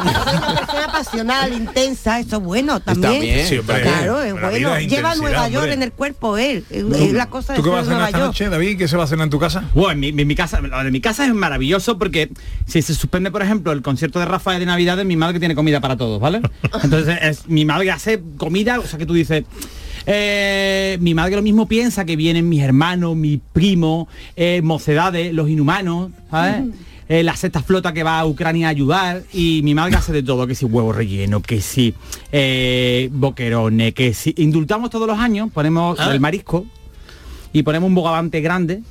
[0.01, 3.21] una persona pasional, intensa, eso es bueno también.
[3.21, 4.75] bien, Sí, hombre, claro, es bueno.
[4.75, 5.73] es Lleva a Nueva York hombre.
[5.73, 6.65] en el cuerpo él.
[6.69, 8.27] Es la cosa de ¿Tú qué vas a cenar Nueva esta York.
[8.29, 8.77] noche, David?
[8.77, 9.63] ¿Qué se va a cenar en tu casa?
[9.73, 12.29] Bueno, en mi, mi- mi casa, lo de mi casa es maravilloso porque
[12.65, 15.79] si se suspende, por ejemplo, el concierto de Rafael de Navidad, mi madre tiene comida
[15.79, 16.41] para todos, ¿vale?
[16.83, 19.45] Entonces es, mi madre hace comida, o sea que tú dices.
[20.07, 25.49] Eh, mi madre lo mismo piensa que vienen mis hermanos, mi primo, eh, mocedades, los
[25.49, 26.63] inhumanos, ¿sabes?
[27.09, 30.23] Eh, la sexta flota que va a Ucrania a ayudar y mi madre hace de
[30.23, 31.93] todo, que si huevo relleno, que si
[32.31, 36.11] eh, boquerones, que si indultamos todos los años, ponemos Ah.
[36.11, 36.65] el marisco
[37.53, 38.81] y ponemos un bogavante grande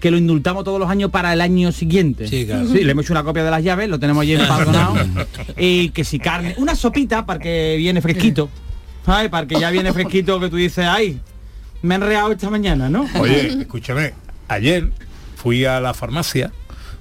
[0.00, 2.28] que lo indultamos todos los años para el año siguiente.
[2.28, 2.66] Sí, claro.
[2.72, 4.94] le hemos hecho una copia de las llaves, lo tenemos allí empadronado.
[5.58, 8.48] y que si carne, una sopita para que viene fresquito.
[9.06, 9.30] ¿Sabes?
[9.30, 11.20] Para que ya viene fresquito que tú dices, ay,
[11.82, 13.06] me he enreado esta mañana, ¿no?
[13.20, 14.12] Oye, escúchame,
[14.48, 14.90] ayer
[15.36, 16.50] fui a la farmacia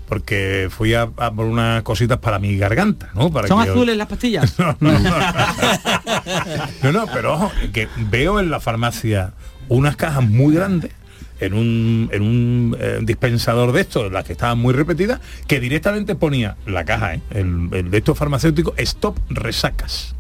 [0.07, 3.31] porque fui a, a por unas cositas para mi garganta, ¿no?
[3.31, 4.53] Para ¿Son que- azules las pastillas?
[4.59, 5.09] No, no, no.
[6.83, 9.33] No, no, pero ojo, que veo en la farmacia
[9.67, 10.91] unas cajas muy grandes
[11.39, 16.15] en un, en un eh, dispensador de estos, las que estaban muy repetidas, que directamente
[16.15, 17.21] ponía la caja, ¿eh?
[17.31, 20.14] el, el de estos farmacéuticos, stop resacas.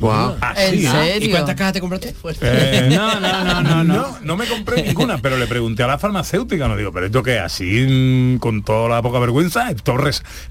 [0.00, 0.36] Wow.
[0.40, 1.18] Así, ¿eh?
[1.20, 2.14] ¿Y cuántas cajas te compraste?
[2.42, 3.84] Eh, No, no, no, no, no.
[3.84, 7.22] no, no me compré ninguna, pero le pregunté a la farmacéutica, no digo, pero esto
[7.22, 9.96] que así mm, con toda la poca vergüenza, esto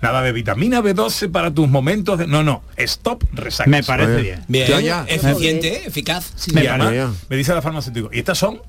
[0.01, 2.27] nada de vitamina B12 para tus momentos de.
[2.27, 3.67] No, no, stop resacas.
[3.71, 4.43] Me parece bien.
[4.47, 5.05] Bien, Ya, ya.
[5.07, 5.81] eficiente, ¿eh?
[5.87, 6.31] eficaz.
[6.47, 7.07] Y Me parece.
[7.29, 8.61] me dice la farmacéutica, y estas son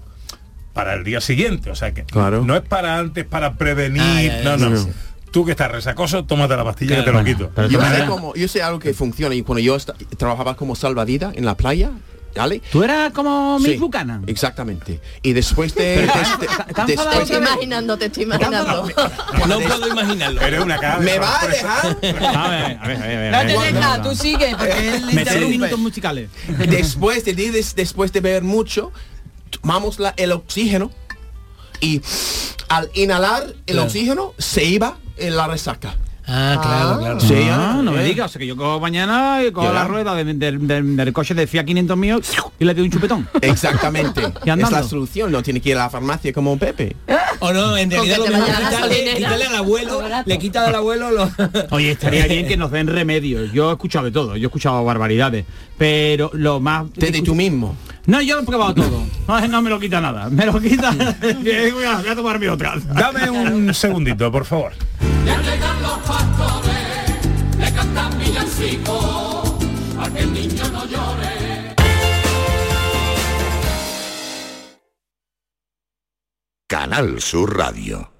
[0.72, 2.44] para el día siguiente, o sea que Claro.
[2.44, 4.76] no es para antes, para prevenir, Ah, ya, ya, no, no.
[4.76, 4.90] sí, sí.
[5.30, 7.18] Tú que estás resacoso, tómate la pastilla que te Claro.
[7.20, 7.50] lo quito.
[7.54, 9.76] Pero Yo sé, como, yo sé algo que funciona y cuando yo
[10.16, 11.90] trabajaba como salvavidas en la playa,
[12.34, 12.60] ¿vale?
[12.72, 14.24] Tú eras como Sí, Mick Buchanan.
[14.26, 15.00] Exactamente.
[15.22, 16.04] Y después de...
[16.88, 18.88] Estoy imaginando, te estoy imaginando.
[19.46, 20.40] No puedo imaginarlo.
[20.40, 21.86] Eres una cara de ¿Me va a dejar?
[21.86, 25.04] A ver, a ver, a ver, a ver, No te deja, tú sigue, porque él
[25.06, 25.48] Meter interrumpe.
[25.48, 26.28] minutos musicales.
[26.68, 28.92] después de, de- después de beber mucho,
[29.60, 30.90] tomamos la- el oxígeno
[31.80, 32.00] y
[32.68, 33.82] al inhalar el Claro.
[33.84, 35.96] oxígeno se iba en la resaca.
[36.32, 37.20] Ah, claro, claro.
[37.20, 40.14] Sí, Ah, no me digas, o sea que yo cojo mañana y cojo la rueda
[40.14, 42.20] de- de- de- del coche de Fiat 500 mío
[42.60, 43.28] y le doy un chupetón.
[43.42, 44.20] Exactamente.
[44.44, 46.94] Y es la solución, no tiene que ir a la farmacia como Pepe.
[47.40, 51.30] O no, en realidad lo la quitarle, quitarle al abuelo, le quita al abuelo los...
[51.70, 53.50] Oye, estaría bien que nos den remedios.
[53.52, 55.46] Yo he escuchado de todo, yo he escuchado barbaridades.
[55.78, 56.84] Pero lo más...
[56.94, 57.74] Desde tú mismo.
[58.06, 59.04] No, yo lo he probado todo.
[59.28, 60.28] No, no me lo quita nada.
[60.30, 60.90] Me lo quita...
[61.20, 62.74] voy, a, voy a tomar mi otra.
[62.76, 64.72] Dame un segundito, por favor.
[65.24, 69.52] Ya llegan los pastores, le cantan villancicos,
[69.98, 71.74] a que el niño no llore.
[76.66, 78.19] Canal Sur Radio.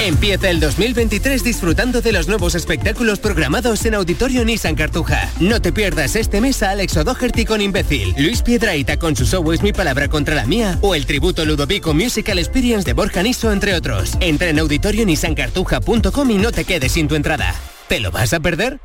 [0.00, 5.32] Empieza el 2023 disfrutando de los nuevos espectáculos programados en Auditorio Nissan Cartuja.
[5.40, 9.50] No te pierdas este mes a Alex O'Doherty con Imbécil, Luis Piedraíta con su show
[9.52, 13.50] Es mi palabra contra la mía o el tributo Ludovico Musical Experience de Borja Niso,
[13.50, 14.16] entre otros.
[14.20, 17.54] Entra en auditorionissancartuja.com y no te quedes sin tu entrada.
[17.88, 18.78] ¿Te lo vas a perder?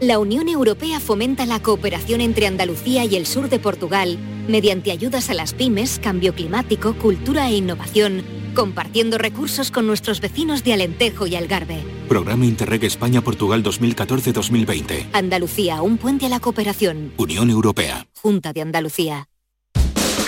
[0.00, 5.30] La Unión Europea fomenta la cooperación entre Andalucía y el sur de Portugal mediante ayudas
[5.30, 11.26] a las pymes, cambio climático, cultura e innovación, compartiendo recursos con nuestros vecinos de Alentejo
[11.26, 11.82] y Algarve.
[12.08, 15.06] Programa Interreg España-Portugal 2014-2020.
[15.12, 17.12] Andalucía, un puente a la cooperación.
[17.16, 18.06] Unión Europea.
[18.20, 19.28] Junta de Andalucía.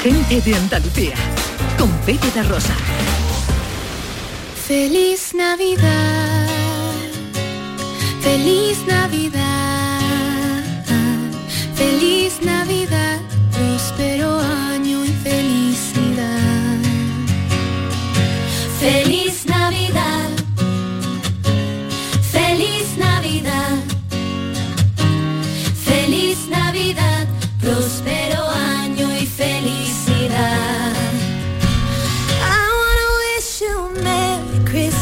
[0.03, 1.15] Gente de Andalucía.
[1.79, 2.75] Con Pepe de Rosa.
[4.67, 6.49] Feliz Navidad,
[8.23, 10.01] feliz Navidad,
[11.75, 13.21] feliz Navidad,
[13.53, 14.54] próspero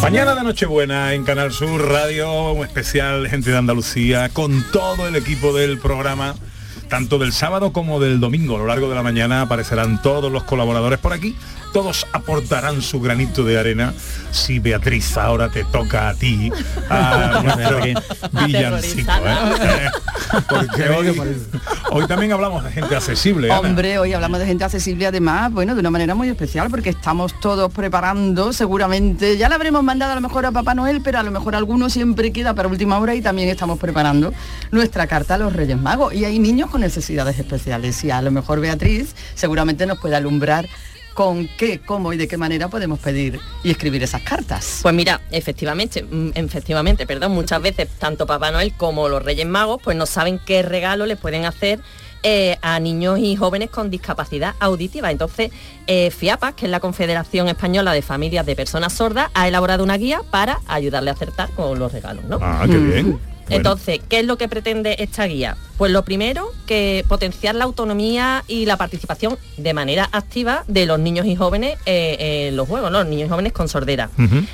[0.02, 5.14] Mañana de Nochebuena en Canal Sur Radio, un especial Gente de Andalucía, con todo el
[5.14, 6.34] equipo del programa,
[6.92, 8.56] tanto del sábado como del domingo.
[8.56, 11.34] A lo largo de la mañana aparecerán todos los colaboradores por aquí.
[11.72, 13.94] Todos aportarán su granito de arena.
[14.30, 16.52] Si Beatriz ahora te toca a ti,
[16.90, 17.80] a nuestro
[18.44, 19.10] villancico.
[19.10, 19.88] ¿eh?
[20.50, 21.20] Porque hoy,
[21.92, 23.50] hoy también hablamos de gente accesible.
[23.50, 23.60] Ana.
[23.60, 27.38] Hombre, hoy hablamos de gente accesible además, bueno, de una manera muy especial porque estamos
[27.40, 31.22] todos preparando, seguramente, ya la habremos mandado a lo mejor a Papá Noel, pero a
[31.22, 34.32] lo mejor alguno siempre queda para última hora y también estamos preparando
[34.70, 36.14] nuestra carta a los Reyes Magos.
[36.14, 40.68] Y hay niños con necesidades especiales y a lo mejor Beatriz seguramente nos puede alumbrar
[41.14, 44.80] con qué, cómo y de qué manera podemos pedir y escribir esas cartas.
[44.82, 49.80] Pues mira, efectivamente, mm, efectivamente, perdón, muchas veces tanto Papá Noel como los Reyes Magos
[49.82, 51.80] pues no saben qué regalo les pueden hacer
[52.24, 55.10] eh, a niños y jóvenes con discapacidad auditiva.
[55.10, 55.50] Entonces,
[55.86, 59.96] eh, FIAPAS, que es la Confederación Española de Familias de Personas Sordas, ha elaborado una
[59.96, 62.38] guía para ayudarle a acertar con los regalos, ¿no?
[62.40, 63.31] Ah, qué bien.
[63.48, 65.56] Entonces, ¿qué es lo que pretende esta guía?
[65.78, 70.98] Pues lo primero, que potenciar la autonomía y la participación de manera activa de los
[71.00, 72.98] niños y jóvenes eh, en los juegos, ¿no?
[72.98, 74.08] los niños y jóvenes con sordera.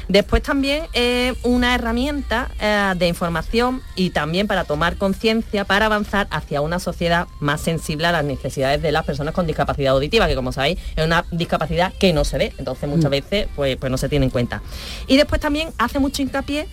[0.08, 6.28] Después también es una herramienta eh, de información y también para tomar conciencia, para avanzar
[6.30, 10.34] hacia una sociedad más sensible a las necesidades de las personas con discapacidad auditiva, que
[10.34, 13.10] como sabéis es una discapacidad que no se ve, entonces muchas Mm.
[13.10, 14.62] veces pues, pues no se tiene en cuenta.
[15.06, 16.66] Y después también hace mucho hincapié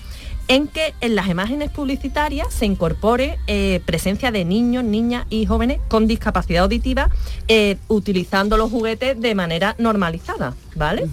[0.48, 5.80] en que en las imágenes publicitarias se incorpore eh, presencia de niños, niñas y jóvenes
[5.88, 7.10] con discapacidad auditiva
[7.48, 11.06] eh, utilizando los juguetes de manera normalizada, ¿vale?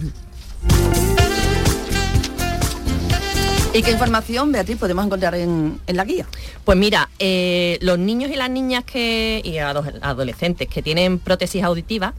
[3.75, 6.27] ¿Y qué información, Beatriz, podemos encontrar en, en la guía?
[6.63, 11.63] Pues mira, eh, los niños y las niñas que, y ado- adolescentes que tienen prótesis
[11.63, 12.13] auditivas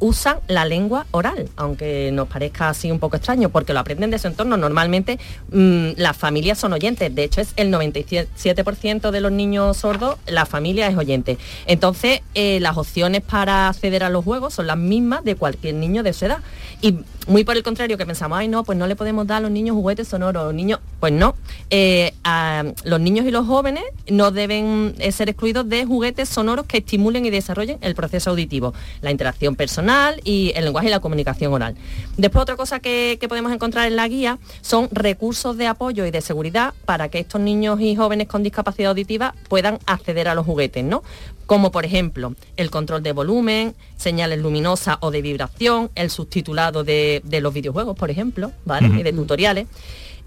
[0.00, 4.18] usan la lengua oral, aunque nos parezca así un poco extraño, porque lo aprenden de
[4.18, 4.56] su entorno.
[4.56, 5.18] Normalmente
[5.52, 10.46] mm, las familias son oyentes, de hecho es el 97% de los niños sordos, la
[10.46, 11.38] familia es oyente.
[11.66, 16.02] Entonces, eh, las opciones para acceder a los juegos son las mismas de cualquier niño
[16.02, 16.38] de su edad.
[16.82, 19.40] Y muy por el contrario, que pensamos, ay no, pues no le podemos dar a
[19.40, 21.34] los niños juguetes sonoros, niños, pues no.
[21.70, 22.12] Eh,
[22.84, 27.24] los niños y los jóvenes no deben eh, ser excluidos de juguetes sonoros que estimulen
[27.24, 29.85] y desarrollen el proceso auditivo, la interacción personal
[30.24, 31.74] y el lenguaje y la comunicación oral.
[32.16, 36.10] Después otra cosa que, que podemos encontrar en la guía son recursos de apoyo y
[36.10, 40.46] de seguridad para que estos niños y jóvenes con discapacidad auditiva puedan acceder a los
[40.46, 41.02] juguetes, ¿no?
[41.46, 47.22] Como por ejemplo el control de volumen, señales luminosas o de vibración, el subtitulado de,
[47.24, 48.88] de los videojuegos, por ejemplo, ¿vale?
[48.88, 49.66] Y de tutoriales.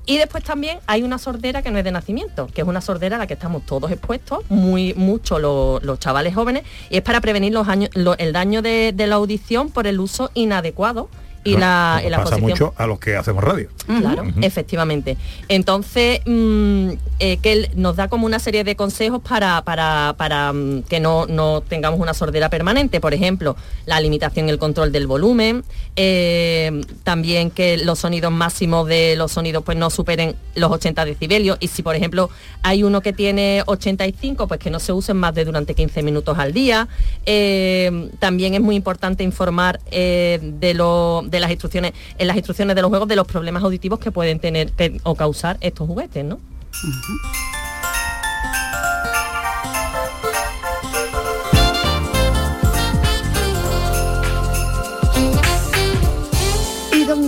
[0.09, 3.17] Y después también hay una sordera que no es de nacimiento, que es una sordera
[3.17, 7.21] a la que estamos todos expuestos, muy mucho lo- los chavales jóvenes, y es para
[7.21, 11.09] prevenir los años- el daño de, de la audición por el uso inadecuado
[11.49, 13.69] y la, y la Pasa mucho a los que hacemos radio.
[13.85, 15.17] Claro, efectivamente.
[15.47, 16.89] Entonces, mm,
[17.19, 20.99] eh, que él nos da como una serie de consejos para, para, para, mm, que
[20.99, 22.99] no, no tengamos una sordera permanente.
[23.01, 25.63] Por ejemplo, la limitación y el control del volumen.
[25.95, 31.57] eh, también que los sonidos máximos de los sonidos pues no superen los 80 decibelios.
[31.59, 32.29] Y si, por ejemplo,
[32.63, 36.37] hay uno que tiene 85, pues que no se usen más de durante 15 minutos
[36.37, 36.87] al día.
[37.25, 42.81] Eh, también es muy importante informar de, lo- de las instrucciones, en las instrucciones de
[42.81, 46.39] los juegos, de los problemas auditivos que pueden tener que- o causar estos juguetes, ¿no?
[46.83, 47.48] ¿Y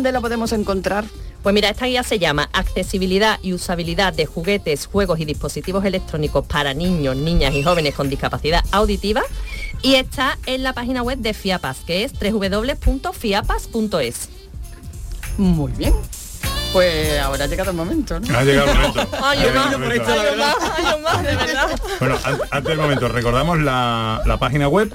[0.02, 1.06] dónde lo podemos encontrar?
[1.43, 6.43] Pues mira, esta guía se llama Accesibilidad y usabilidad de juguetes, juegos y dispositivos electrónicos
[6.47, 9.22] para niños, niñas y jóvenes con discapacidad auditiva
[9.84, 14.30] y está en la página web de FIAPAS, que es www.fiapas.es.
[15.38, 15.93] Muy bien.
[16.74, 18.36] Pues ahora ha llegado el momento, ¿no?
[18.38, 19.08] Ha llegado el momento.
[19.24, 19.52] Ay, de
[21.36, 21.80] verdad.
[21.99, 24.91] Bueno, an- antes del momento, recordamos la, la página web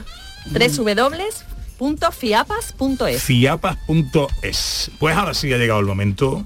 [1.78, 3.22] www.fiapas.es.
[3.22, 4.90] fiapas.es.
[4.98, 6.44] Pues ahora sí ha llegado el momento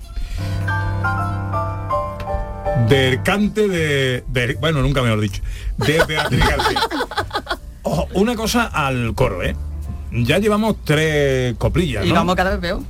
[2.88, 5.42] del cante de, de- bueno, nunca mejor dicho,
[5.76, 6.80] de Beatriz García.
[7.82, 9.56] Ojo, una cosa al coro, ¿eh?
[10.12, 12.80] Ya llevamos tres coplillas, Y vamos cada vez peor.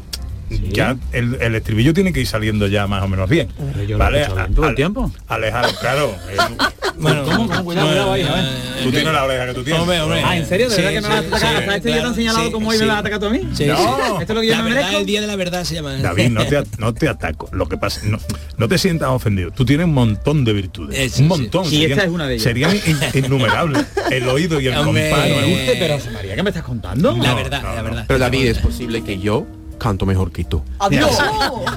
[0.73, 3.49] Ya el, el estribillo tiene que ir saliendo ya más o menos bien.
[3.87, 5.13] yo lo he escuchado bien todo el tiempo.
[5.29, 6.15] Alejar, claro.
[6.29, 6.37] eh,
[7.01, 7.49] Bueno, ¿cómo?
[7.49, 7.65] ¿Cómo?
[7.65, 8.45] Cuidado, cuidado ahí, a ver.
[8.83, 9.81] Tú tienes la oreja que tú tienes.
[9.81, 10.23] Hombre, hombre.
[10.23, 10.69] Ah, ¿en serio?
[10.69, 11.41] ¿De Sí, verdad que me vas a sí, atacar?
[11.41, 12.83] sí, ¿Hasta este te claro, han señalado sí, cómo hoy sí.
[12.83, 13.39] me vas a atacar tú a mí?
[13.55, 13.77] Sí, No.
[13.77, 13.83] sí.
[14.21, 14.99] ¿Esto es lo que yo la me verdad, merezco?
[15.01, 15.95] el día de la verdad se llama.
[15.97, 17.49] David, no te, no te ataco.
[17.53, 18.19] Lo que pasa, no,
[18.59, 19.51] no te sientas ofendido.
[19.51, 20.99] Tú tienes un montón de virtudes.
[20.99, 21.65] Eh, sí, un montón.
[21.65, 21.77] sí.
[21.77, 22.43] Y esta es una de ellas.
[22.45, 23.87] Serían in- innumerables.
[24.11, 24.95] El oído y el compás.
[25.29, 25.47] no
[25.79, 27.13] Pero, María, ¿qué me estás contando?
[27.17, 27.85] La No, verdad, no, la no.
[27.85, 28.05] verdad.
[28.09, 29.47] Pero David, es posible que yo
[29.81, 30.63] canto mejor que tú.
[30.79, 31.11] ¡Adiós!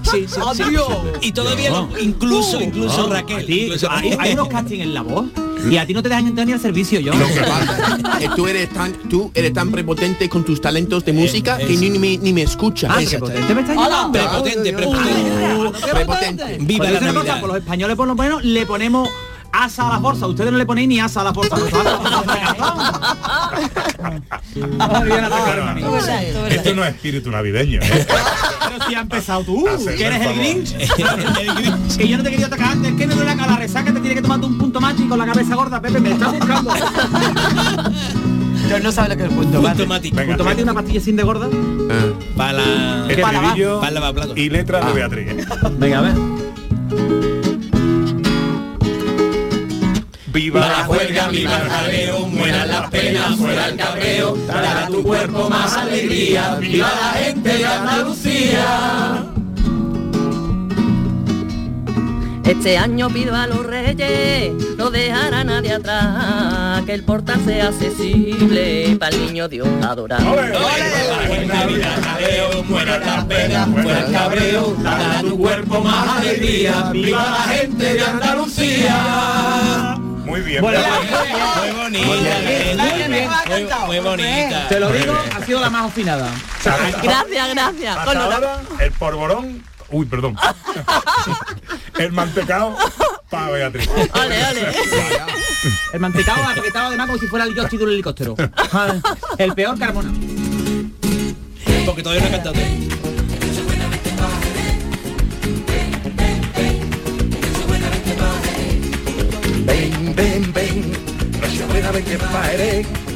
[0.03, 0.61] Sí, sí, sí.
[0.61, 0.87] ¡Adiós!
[1.21, 3.45] Y todavía lo- incluso, incluso No, Raquel.
[3.47, 5.25] ti, incluso hay, unos castings en la voz
[5.71, 7.13] y a ti no te dejan entrar ni al servicio, yo.
[7.13, 11.03] Lo que pasa es que tú eres tan, tú eres tan prepotente con tus talentos
[11.05, 12.91] de música que ni, ni me, ni me escuchas.
[12.93, 14.11] Ah, prepotente me estás llamando.
[14.11, 15.91] Prepotente, prepotente.
[15.91, 16.57] prepotente.
[16.59, 17.39] Viva la Navidad.
[17.39, 19.09] por los españoles por lo menos le ponemos
[19.53, 20.27] asa a la fuerza.
[20.27, 21.55] Ustedes no le ponéis ni asa a la fuerza.
[26.49, 27.79] Esto no es espíritu navideño.
[27.81, 28.05] ¿eh?
[28.07, 29.65] Pero si ha empezado tú,
[29.97, 30.35] que eres el.
[30.35, 30.75] Grinch.
[31.97, 34.21] que yo no te quería atacar antes, que me duele la resaca, te tiene que
[34.21, 36.73] tomar un punto y con la cabeza gorda, Pepe, me estás buscando.
[38.69, 39.61] Yo no sabe lo que es el punto.
[39.61, 39.85] Punto.
[40.13, 41.47] Venga, Punto una pastilla sin de gorda.
[41.47, 43.07] Eh, Para la...
[43.79, 44.01] Para
[44.35, 45.29] y letras de Beatriz.
[45.29, 45.45] ¿eh?
[45.77, 46.13] Venga, a ver.
[50.33, 55.03] Viva la juerga, viva el jaleo, mueran las penas, fuera el cabreo, dará a tu
[55.03, 59.25] cuerpo más alegría, viva la gente de Andalucía.
[62.45, 67.67] Este año pido a los reyes no dejar a nadie atrás, que el portal sea
[67.67, 70.23] accesible para el niño Dios adorar.
[70.23, 76.17] Juerga, viva el jaleo, mueran las penas, fuera el cabreo, dará a tu cuerpo más
[76.17, 79.99] alegría, viva la gente de Andalucía.
[80.33, 80.61] Muy bien.
[80.61, 80.79] Bueno,
[81.59, 82.09] Muy bonita.
[83.85, 84.67] Muy, muy bonita.
[84.67, 86.31] Te lo digo, ha sido la más afinada.
[87.03, 87.97] Gracias, gracias.
[87.97, 89.63] Hasta ahora, el porborón.
[89.91, 90.35] Uy, perdón.
[91.99, 92.75] el mantecao
[93.29, 93.87] para Beatriz.
[93.87, 94.67] Ole, ole.
[95.93, 98.35] El mantecado apretado además como si fuera el Yoshi de un helicóptero.
[99.37, 100.11] El peor Carmona.
[101.85, 103.12] Porque todavía no he cantado.
[110.73, 110.91] Ven,
[112.57, 113.12] ven.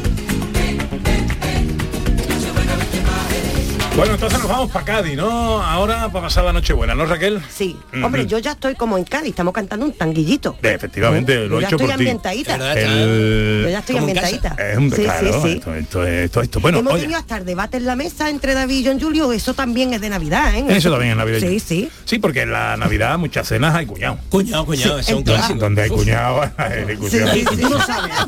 [3.98, 5.60] Bueno, entonces nos vamos para Cádiz, ¿no?
[5.64, 7.42] Ahora para pasar la noche buena, ¿no, Raquel?
[7.50, 7.76] Sí.
[8.04, 10.56] Hombre, yo ya estoy como en Cádiz, estamos cantando un tanguillito.
[10.62, 12.02] Eh, Efectivamente, Yo lo he ya hecho estoy por ti.
[12.04, 12.74] ambientadita.
[12.74, 14.56] El- Yo ya estoy ambientadita.
[14.60, 15.54] Es un sí, claro, sí, sí.
[15.58, 16.60] Esto, esto, esto, esto.
[16.60, 19.32] Bueno, Hemos oye, tenido hasta el debate en la mesa entre David y John Julio,
[19.34, 20.66] eso también es de Navidad, ¿eh?
[20.70, 21.50] eso también es navideño.
[21.50, 21.90] Sí, sí.
[22.06, 24.20] Sí, porque en la Navidad muchas cenas hay cuñado.
[24.30, 25.60] Cuñado, cuñado, es un entonces- clásico.
[25.60, 27.34] Donde hay cuñado, hay cuñado.
[27.34, 27.64] Sí, sí, sí.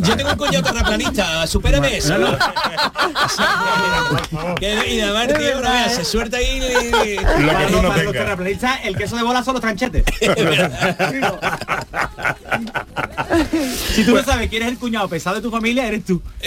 [0.01, 2.17] Yo tengo un cuñado terraplanista, supérame eso.
[2.17, 2.37] no, no.
[4.87, 5.01] Y
[5.61, 8.79] no veas, se suelta ahí y- Lo que Para tú los- no para los terraplanistas,
[8.83, 10.03] el queso de bola son los tranchetes.
[13.95, 16.21] si tú no sabes quién es el cuñado pesado de tu familia, eres tú.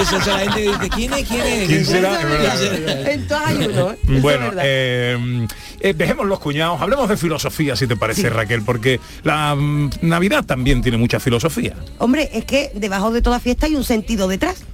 [0.00, 1.28] Eso, o sea, la gente dice, ¿quién es?
[1.28, 1.68] ¿Quién es?
[1.68, 2.10] ¿Quién será?
[2.18, 3.10] Verdad.
[3.10, 3.98] Entonces hay uno, ¿eh?
[4.02, 4.62] Eso es Bueno, verdad.
[4.66, 5.46] eh,
[5.82, 10.44] eh, dejemos los cuñados, hablemos de filosofía, si te parece, Raquel, porque la mm, Navidad
[10.44, 11.74] también tiene mucha filosofía.
[11.98, 14.64] Hombre, es que debajo de toda fiesta hay un sentido detrás.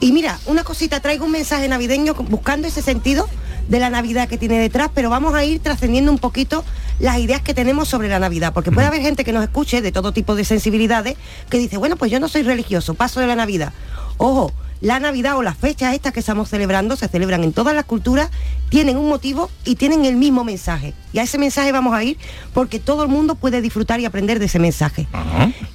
[0.00, 3.28] Y mira, una cosita, traigo un mensaje navideño buscando ese sentido
[3.68, 6.64] de la Navidad que tiene detrás, pero vamos a ir trascendiendo un poquito
[6.98, 9.92] las ideas que tenemos sobre la Navidad, porque puede haber gente que nos escuche de
[9.92, 11.16] todo tipo de sensibilidades
[11.50, 13.74] que dice, bueno, pues yo no soy religioso, paso de la Navidad.
[14.16, 17.84] Ojo, la Navidad o las fechas estas que estamos celebrando se celebran en todas las
[17.84, 18.30] culturas,
[18.70, 20.94] tienen un motivo y tienen el mismo mensaje.
[21.12, 22.16] Y a ese mensaje vamos a ir
[22.54, 25.06] porque todo el mundo puede disfrutar y aprender de ese mensaje.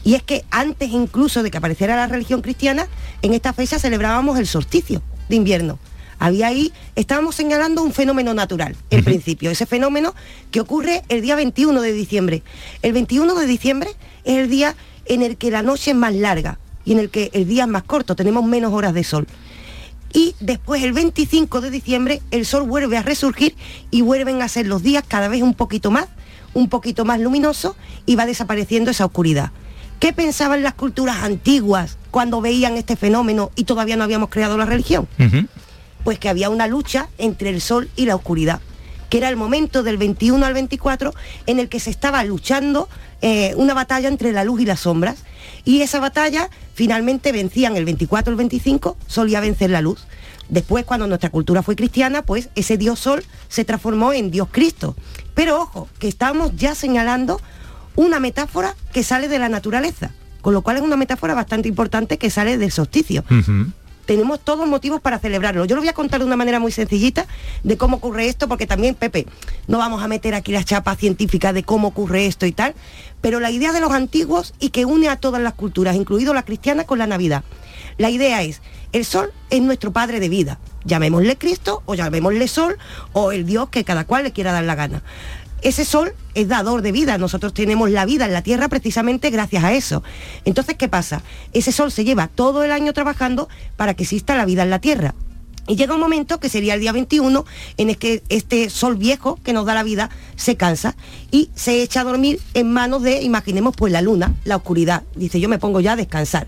[0.04, 2.88] Y es que antes incluso de que apareciera la religión cristiana,
[3.22, 5.78] en esta fecha celebrábamos el solsticio de invierno.
[6.18, 10.16] Había ahí, estábamos señalando un fenómeno natural, en principio, ese fenómeno
[10.50, 12.42] que ocurre el día 21 de diciembre.
[12.82, 13.90] El 21 de diciembre
[14.24, 14.76] es el día
[15.06, 17.70] en el que la noche es más larga y en el que el día es
[17.70, 19.28] más corto, tenemos menos horas de sol.
[20.14, 23.56] Y después el 25 de diciembre el sol vuelve a resurgir
[23.92, 26.08] y vuelven a ser los días cada vez un poquito más,
[26.54, 27.76] un poquito más luminoso
[28.06, 29.52] y va desapareciendo esa oscuridad.
[30.00, 34.66] ¿Qué pensaban las culturas antiguas cuando veían este fenómeno y todavía no habíamos creado la
[34.66, 35.08] religión?
[36.04, 38.62] Pues que había una lucha entre el sol y la oscuridad,
[39.10, 41.14] que era el momento del 21 al 24
[41.48, 42.88] en el que se estaba luchando
[43.22, 45.24] eh, una batalla entre la luz y las sombras.
[45.66, 50.06] Y esa batalla finalmente vencían el 24 el 25, solía vencer la luz.
[50.48, 54.96] Después, cuando nuestra cultura fue cristiana, pues ese Dios Sol se transformó en Dios Cristo.
[55.34, 57.42] Pero ojo, que estamos ya señalando
[57.96, 60.12] una metáfora que sale de la naturaleza,
[60.42, 63.24] con lo cual es una metáfora bastante importante que sale del solsticio
[64.06, 65.66] tenemos todos motivos para celebrarlo.
[65.66, 67.26] Yo lo voy a contar de una manera muy sencillita
[67.64, 69.26] de cómo ocurre esto, porque también, Pepe,
[69.68, 72.76] no vamos a meter aquí las chapas científicas de cómo ocurre esto y tal,
[73.22, 76.44] pero la idea de los antiguos y que une a todas las culturas, incluido la
[76.44, 77.44] cristiana, con la Navidad.
[77.98, 82.78] La idea es, el sol es nuestro padre de vida, llamémosle Cristo o llamémosle sol
[83.14, 85.02] o el Dios que cada cual le quiera dar la gana
[85.66, 87.18] ese sol es dador de vida.
[87.18, 90.04] Nosotros tenemos la vida en la Tierra precisamente gracias a eso.
[90.46, 91.24] Entonces, ¿qué pasa?
[91.54, 94.78] Ese sol se lleva todo el año trabajando para que exista la vida en la
[94.78, 95.16] Tierra.
[95.68, 97.46] Y llega un momento que sería el día 21
[97.78, 100.96] en el que este sol viejo que nos da la vida se cansa
[101.32, 105.02] y se echa a dormir en manos de, imaginemos pues la luna, la oscuridad.
[105.16, 106.48] Dice, yo me pongo ya a descansar.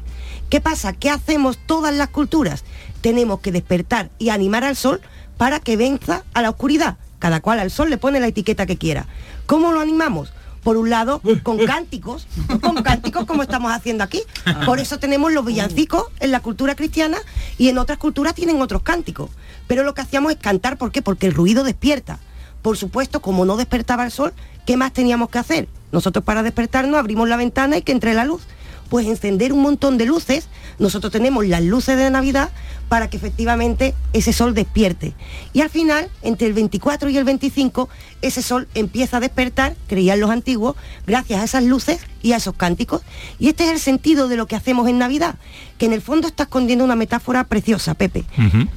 [0.51, 0.93] ¿Qué pasa?
[0.93, 2.63] ¿Qué hacemos todas las culturas?
[3.01, 5.01] Tenemos que despertar y animar al sol
[5.37, 6.99] para que venza a la oscuridad.
[7.19, 9.07] Cada cual al sol le pone la etiqueta que quiera.
[9.45, 10.33] ¿Cómo lo animamos?
[10.63, 12.27] Por un lado, con cánticos,
[12.61, 14.21] con cánticos como estamos haciendo aquí.
[14.65, 17.17] Por eso tenemos los villancicos en la cultura cristiana
[17.57, 19.29] y en otras culturas tienen otros cánticos.
[19.67, 21.01] Pero lo que hacíamos es cantar, ¿por qué?
[21.01, 22.19] Porque el ruido despierta.
[22.61, 24.33] Por supuesto, como no despertaba el sol,
[24.65, 25.67] ¿qué más teníamos que hacer?
[25.91, 28.41] Nosotros para despertarnos abrimos la ventana y que entre la luz
[28.89, 30.47] pues encender un montón de luces.
[30.79, 32.49] Nosotros tenemos las luces de Navidad
[32.89, 35.13] para que efectivamente ese sol despierte.
[35.53, 37.89] Y al final, entre el 24 y el 25,
[38.21, 40.75] ese sol empieza a despertar, creían los antiguos,
[41.05, 43.01] gracias a esas luces y a esos cánticos.
[43.39, 45.35] Y este es el sentido de lo que hacemos en Navidad,
[45.77, 48.23] que en el fondo está escondiendo una metáfora preciosa, Pepe.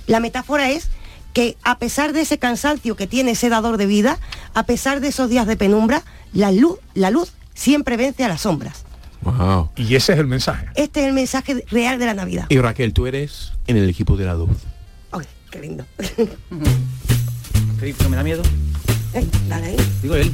[0.07, 0.89] La metáfora es
[1.33, 4.19] que a pesar de ese cansancio que tiene ese dador de vida,
[4.55, 6.03] a pesar de esos días de penumbra,
[6.33, 8.85] la luz, la luz siempre vence a las sombras.
[9.77, 10.67] Y ese es el mensaje.
[10.75, 12.47] Este es el mensaje real de la Navidad.
[12.49, 14.51] Y Raquel, tú eres en el equipo de la luz.
[15.13, 15.85] Ay, qué lindo.
[17.81, 18.43] ¿Qué me da miedo?
[19.15, 19.77] Eh, dale ahí.
[20.03, 20.33] Digo él.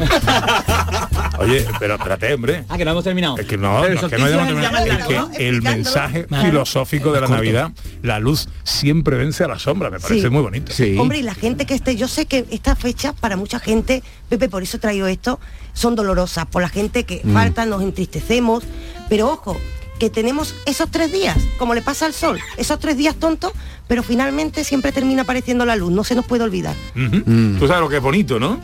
[1.38, 2.64] Oye, pero espérate, hombre.
[2.68, 3.38] Ah, que no hemos terminado.
[3.38, 4.86] Es que no, es que no terminado.
[5.30, 7.70] Es que el mensaje filosófico de la Navidad,
[8.02, 10.30] la luz siempre vence a la sombra, me parece Sí.
[10.30, 10.72] muy bonito.
[10.98, 14.48] Hombre, y la gente que esté, yo sé que estas fechas para mucha gente, Pepe,
[14.48, 15.40] por eso traigo esto,
[15.72, 16.46] son dolorosas.
[16.46, 17.32] Por la gente que Mm.
[17.32, 18.64] falta, nos entristecemos.
[19.08, 19.56] Pero ojo,
[19.98, 23.52] que tenemos esos tres días, como le pasa al sol, esos tres días tontos,
[23.88, 26.74] pero finalmente siempre termina apareciendo la luz, no se nos puede olvidar.
[26.96, 27.58] Ujú.
[27.58, 28.60] Tú sabes lo que es bonito, ¿no?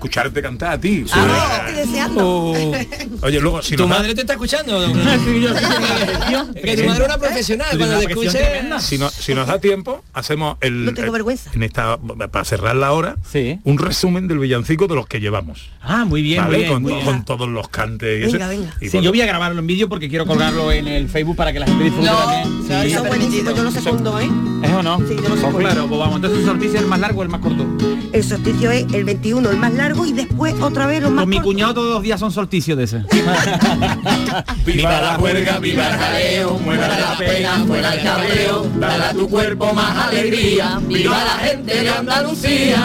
[0.00, 1.04] Escucharte cantar a ti.
[1.12, 2.26] Ah, estoy deseando.
[2.26, 2.72] Oh.
[3.20, 4.80] Oye, luego, si ¿Tu nos da- madre te está escuchando?
[4.80, 8.62] que tu madre es una profesional, cuando te escuche...
[8.80, 11.50] Si, no- si nos da tiempo, hacemos el, No tengo vergüenza.
[11.52, 13.16] en esta para cerrar la hora,
[13.64, 15.68] un resumen del villancico de los que llevamos.
[15.82, 16.50] Ah, muy bien, ¿Vale?
[16.50, 16.72] muy bien.
[16.72, 17.04] con, muy bien.
[17.04, 18.38] con todos los cantes y eso.
[18.80, 21.36] Y Sí, con- yo voy a grabarlo en vídeo porque quiero colgarlo en el Facebook
[21.36, 22.68] para que la gente disfrute No, también.
[22.68, 24.30] no, eso es buenísimo, yo lo secundo, ¿eh?
[24.62, 24.96] ¿Es o no?
[25.00, 25.58] Sí, yo lo Pues secundo.
[25.58, 26.16] claro, pues vamos.
[26.16, 27.66] Entonces el solsticio es el más largo o el más corto.
[28.12, 31.30] El solsticio es el 21, el más largo, y después otra vez los más Con
[31.30, 32.98] mi cuñado todos los días son solsticios de ese.
[34.64, 39.28] Viva la juerga, viva el jaleo, muera la pena, fuera el cabreo, dale a tu
[39.28, 42.78] cuerpo más alegría, viva la gente de Andalucía.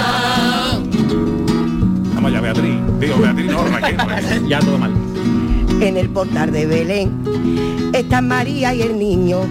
[2.16, 2.76] Vamos ya, Beatriz.
[3.00, 3.98] Digo, Beatriz, no, Raquel.
[3.98, 4.48] Raquel.
[4.50, 4.94] ya todo mal.
[5.82, 9.42] En el portal de Belén están María y el niño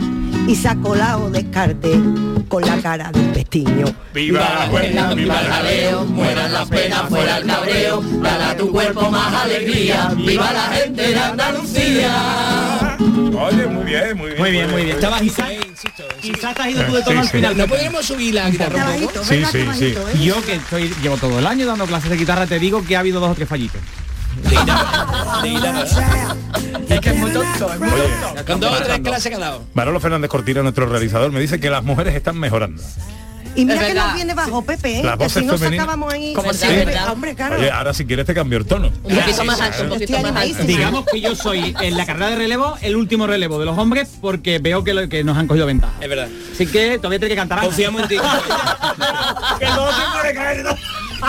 [0.47, 2.01] y se ha colado descarte
[2.49, 3.87] con la cara del tiño.
[4.13, 8.71] Viva la Buena, viva el jaleo, mueran las penas, fuera el cabreo, dale a tu
[8.71, 12.97] cuerpo más alegría, viva la gente de Andalucía.
[12.99, 14.39] Oye, muy bien, muy bien.
[14.39, 14.99] Muy bien, muy bien.
[15.23, 16.05] Insisto.
[16.21, 17.57] Quizás te has ido tú de tono al final.
[17.57, 19.25] ¿No podríamos subir la guitarra un poco?
[19.25, 19.95] Sí, sí, sí.
[20.23, 23.01] Yo que estoy, llevo todo el año dando clases de guitarra, te digo que ha
[23.01, 23.81] habido dos o tres fallitos.
[24.43, 25.43] De guitarra.
[25.43, 25.85] De guitarra.
[26.89, 29.63] Es que es muy tonto, es muy Oye, Con dos o tres clases dado.
[29.75, 32.83] Manolo Fernández Cortina, nuestro realizador, me dice que las mujeres están mejorando.
[33.57, 35.03] Y mira que nos viene bajo Pepe, ¿eh?
[35.05, 36.35] Las que si no sacábamos ahí.
[36.35, 36.99] Como Sí, siempre.
[37.09, 37.57] Hombre, claro.
[37.57, 38.89] Oye, ahora si quieres te cambio el tono.
[39.05, 40.65] Un poquito más alto, un poquito más alto.
[40.65, 44.09] Digamos que yo soy en la carrera de relevo el último relevo de los hombres
[44.21, 45.93] porque veo que, lo- que nos han cogido ventaja.
[46.01, 46.29] Es verdad.
[46.53, 47.61] Así que todavía tiene que cantar.
[47.61, 48.17] Confiamos en ti.
[49.61, 50.67] que luego se puede caer.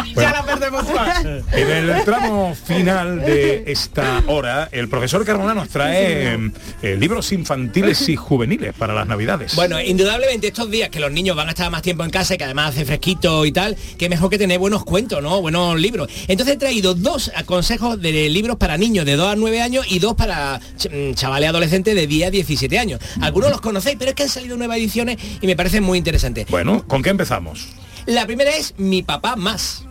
[0.15, 1.25] ya la perdemos más.
[1.53, 6.35] En el tramo final de esta hora, el profesor Carmona nos trae
[6.81, 9.55] eh, libros infantiles y juveniles para las navidades.
[9.55, 12.37] Bueno, indudablemente estos días que los niños van a estar más tiempo en casa y
[12.37, 15.41] que además hace fresquito y tal, que mejor que tener buenos cuentos, ¿no?
[15.41, 16.09] Buenos libros.
[16.27, 19.99] Entonces he traído dos consejos de libros para niños de 2 a 9 años y
[19.99, 22.99] dos para ch- mm, chavales adolescentes de 10 a 17 años.
[23.21, 26.47] Algunos los conocéis, pero es que han salido nuevas ediciones y me parecen muy interesantes.
[26.49, 27.67] Bueno, ¿con qué empezamos?
[28.05, 29.84] La primera es Mi papá más.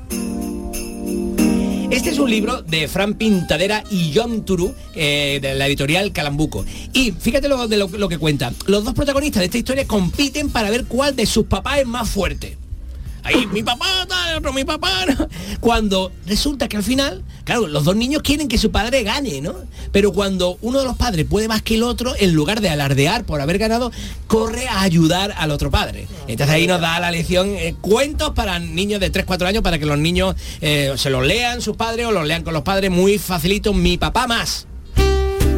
[1.91, 6.65] Este es un libro de Fran Pintadera y John Turu, eh, de la editorial Calambuco.
[6.93, 8.53] Y fíjate lo, de lo, lo que cuenta.
[8.67, 12.11] Los dos protagonistas de esta historia compiten para ver cuál de sus papás es más
[12.11, 12.59] fuerte.
[13.25, 15.07] Ahí, mi papá, tal, otro, mi papá.
[15.07, 15.29] no.
[15.61, 19.55] Cuando resulta que al final, claro, los dos niños quieren que su padre gane, ¿no?
[19.93, 23.25] Pero cuando uno de los padres puede más que el otro, en lugar de alardear
[23.25, 23.91] por haber ganado,
[24.27, 26.07] corre a ayudar al otro padre.
[26.29, 29.87] Entonces ahí nos da la lección eh, cuentos para niños de 3-4 años para que
[29.87, 33.19] los niños eh, se los lean sus padres o los lean con los padres muy
[33.19, 34.67] facilito, mi papá más.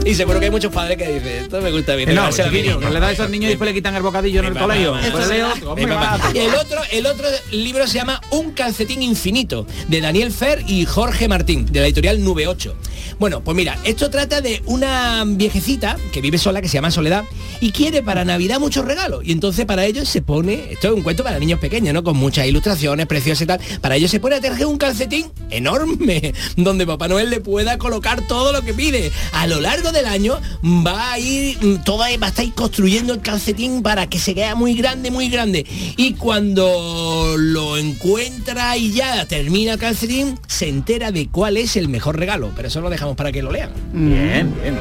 [0.06, 2.14] Y seguro que hay muchos padres que dicen, esto me gusta bien.
[2.14, 2.86] No, regalárselo a mi chiquillo, niño".
[2.86, 4.94] que le da a esos niños y después le quitan el bocadillo en el colegio.
[4.96, 11.26] el otro, el otro libro se llama Un calcetín infinito, de Daniel Fer y Jorge
[11.26, 12.76] Martín, de la editorial Nube 8.
[13.18, 17.24] Bueno, pues mira, esto trata de una viejecita que vive sola, que se llama Soledad,
[17.60, 19.24] y quiere para Navidad muchos regalos.
[19.24, 22.04] Y entonces para ellos se pone, esto es un cuento para niños pequeños, ¿no?
[22.04, 23.60] Con muchas ilustraciones preciosas y tal.
[23.80, 28.26] Para ellos se pone a tejer un calcetín enorme, donde Papá Noel le pueda colocar
[28.28, 29.10] todo lo que pide.
[29.32, 33.20] A lo largo del año va a ir, mm, toda, va a estar construyendo el
[33.20, 35.66] calcetín para que se vea muy grande, muy grande.
[35.96, 41.88] Y cuando lo encuentra y ya termina el calcetín, se entera de cuál es el
[41.88, 42.52] mejor regalo.
[42.54, 43.70] Pero eso lo dejamos para que lo lean.
[43.92, 44.78] Bien, bien.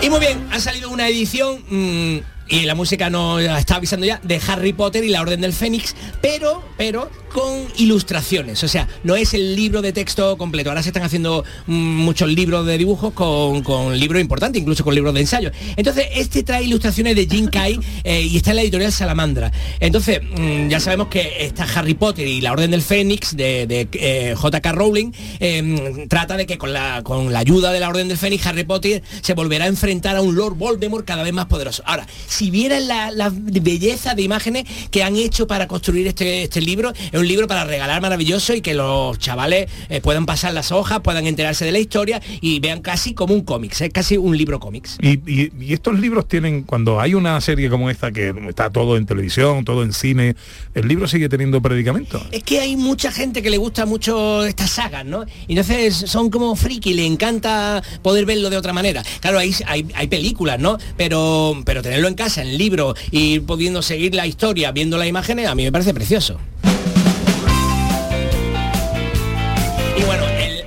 [0.00, 2.18] Y muy bien, ha salido una edición mm,
[2.48, 5.96] y la música nos está avisando ya de Harry Potter y la Orden del Fénix,
[6.20, 8.62] pero, pero con ilustraciones.
[8.64, 10.70] O sea, no es el libro de texto completo.
[10.70, 14.94] Ahora se están haciendo mm, muchos libros de dibujos con, con libros importantes, incluso con
[14.94, 15.50] libros de ensayo.
[15.76, 19.52] Entonces, este trae ilustraciones de Jim Kai eh, y está en la editorial Salamandra.
[19.80, 23.88] Entonces, mm, ya sabemos que está Harry Potter y la Orden del Fénix de, de,
[23.92, 24.72] eh, J.K.
[24.72, 28.46] Rowling eh, trata de que con la, con la ayuda de la Orden del Fénix,
[28.46, 31.82] Harry Potter se volverá a enfrentar a un Lord Voldemort cada vez más poderoso.
[31.86, 36.60] Ahora, si vieran la, la belleza de imágenes que han hecho para construir este, este
[36.60, 40.72] libro, es un libro para regalar maravilloso y que los chavales eh, puedan pasar las
[40.72, 44.36] hojas, puedan enterarse de la historia y vean casi como un cómics, es casi un
[44.36, 44.98] libro cómics.
[45.00, 48.96] Y, y- y estos libros tienen, cuando hay una serie como esta que está todo
[48.96, 50.36] en televisión, todo en cine,
[50.74, 52.20] el libro sigue teniendo predicamento.
[52.30, 55.24] Es que hay mucha gente que le gusta mucho estas sagas, ¿no?
[55.48, 59.02] Y entonces son como friki, le encanta poder verlo de otra manera.
[59.20, 60.78] Claro, hay, hay, hay películas, ¿no?
[60.96, 65.46] Pero, pero tenerlo en casa, en libro, y pudiendo seguir la historia, viendo las imágenes,
[65.48, 66.38] a mí me parece precioso.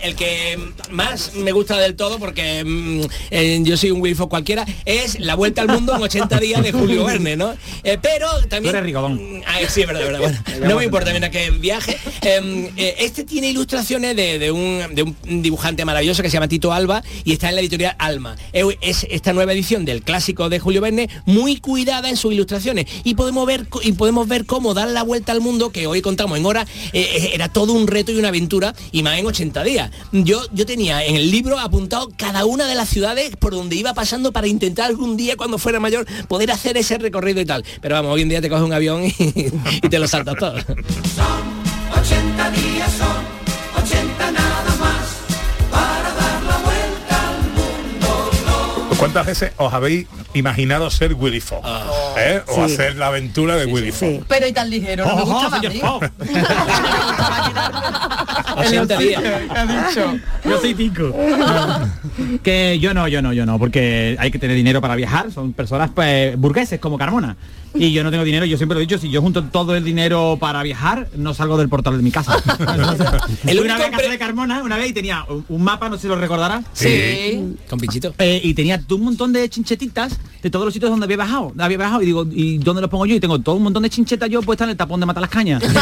[0.10, 3.02] El, que más me gusta del todo, porque mm,
[3.32, 6.72] eh, yo soy un Wilfo cualquiera, es La Vuelta al Mundo en 80 días de
[6.72, 7.54] Julio Verne, ¿no?
[7.84, 8.72] Eh, pero también...
[8.74, 9.42] Tú eres rigodón.
[9.48, 10.20] Ah, sí, es verdad, verdad.
[10.20, 11.98] Bueno, no me importa, mira que viaje.
[12.22, 16.48] Eh, eh, este tiene ilustraciones de, de un, de un dibujante maravilloso que se llama
[16.48, 18.36] Tito Alba y está en la editorial Alma.
[18.52, 22.86] Es esta nueva edición del clásico de Julio Verne, muy cuidada en sus ilustraciones.
[23.04, 26.38] Y podemos ver, y podemos ver cómo dar la vuelta al mundo, que hoy contamos
[26.38, 29.92] en hora, era todo un reto y una aventura, y más en 80 días.
[30.12, 33.94] Yo, yo tenía en el libro apuntado cada una de las ciudades por donde iba
[33.94, 37.64] pasando para intentar algún día, cuando fuera mayor, poder hacer ese recorrido y tal.
[37.82, 39.14] Pero vamos, hoy en día te coges un avión y,
[39.82, 40.56] y te lo saltas todo.
[42.00, 43.39] 80 días son,
[49.00, 51.64] ¿Cuántas veces os habéis imaginado ser Willy Fogg?
[52.18, 52.42] ¿Eh?
[52.48, 52.74] O Sí.
[52.74, 54.26] hacer la aventura de Willy Fogg.
[54.28, 55.72] Pero y tan ligero, no me.
[55.80, 56.12] Fogg.
[58.58, 59.24] 80 días.
[59.56, 60.20] ha dicho?
[60.44, 61.16] Yo soy tico.
[62.44, 65.32] que yo no, yo no, yo no, porque hay que tener dinero para viajar.
[65.32, 67.38] Son personas pues, burgueses como Carmona.
[67.76, 69.84] Y yo no tengo dinero, yo siempre lo he dicho, si yo junto todo el
[69.84, 72.36] dinero para viajar, no salgo del portal de mi casa.
[73.46, 75.96] El una vez a casa de Carmona, una vez y tenía un- un mapa, no
[75.96, 76.66] sé si lo recordarás.
[76.74, 77.56] Sí.
[77.70, 78.14] Con pinchito.
[78.18, 81.54] Eh, y tenía un montón de chinchetitas de todos los sitios donde había bajado.
[81.60, 83.16] Había bajado y digo, ¿y dónde los pongo yo?
[83.16, 85.30] Y tengo todo un montón de chinchetas yo puestas en el tapón de matar las
[85.30, 85.62] cañas.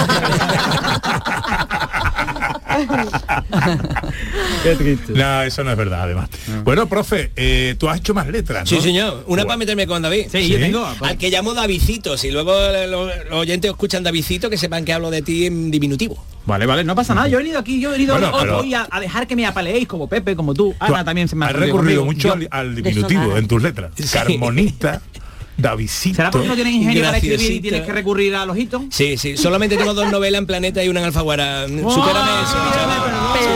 [4.64, 5.14] Qué triste.
[5.14, 6.30] No, eso no es verdad, además.
[6.64, 8.78] Bueno, profe, eh, tú has hecho más letras, ¿no?
[8.78, 9.24] Sí, señor.
[9.28, 10.28] Una para meterme con David.
[10.32, 10.88] Sí, yo tengo.
[11.02, 12.18] Al que llamo Davidcito.
[12.18, 12.54] Si luego
[12.90, 16.24] los, los oyentes escuchan Davidcito, que sepan que hablo de ti en diminutivo.
[16.46, 17.28] Vale, vale, no pasa nada.
[17.28, 19.36] Yo he venido aquí, yo he venido Bueno, hoy, pero- hoy a, a dejar que
[19.36, 20.74] me apaleéis como Pepe, como tú.
[20.80, 23.92] Tú Ana también se me ha recurrido mucho Yo- al, al diminutivo en tus letras.
[24.12, 25.02] Carmonista,
[25.58, 26.16] Davidito.
[26.16, 28.84] ¿Será porque no tienes ingenio para escribir y tienes que recurrir a los hitos?
[28.92, 29.36] Sí, sí.
[29.38, 31.68] Solamente tengo dos novelas en Planeta y una en Alfaguara.
[31.68, 32.58] Supérame eso.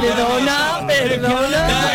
[0.02, 1.92] Perdona, perdona.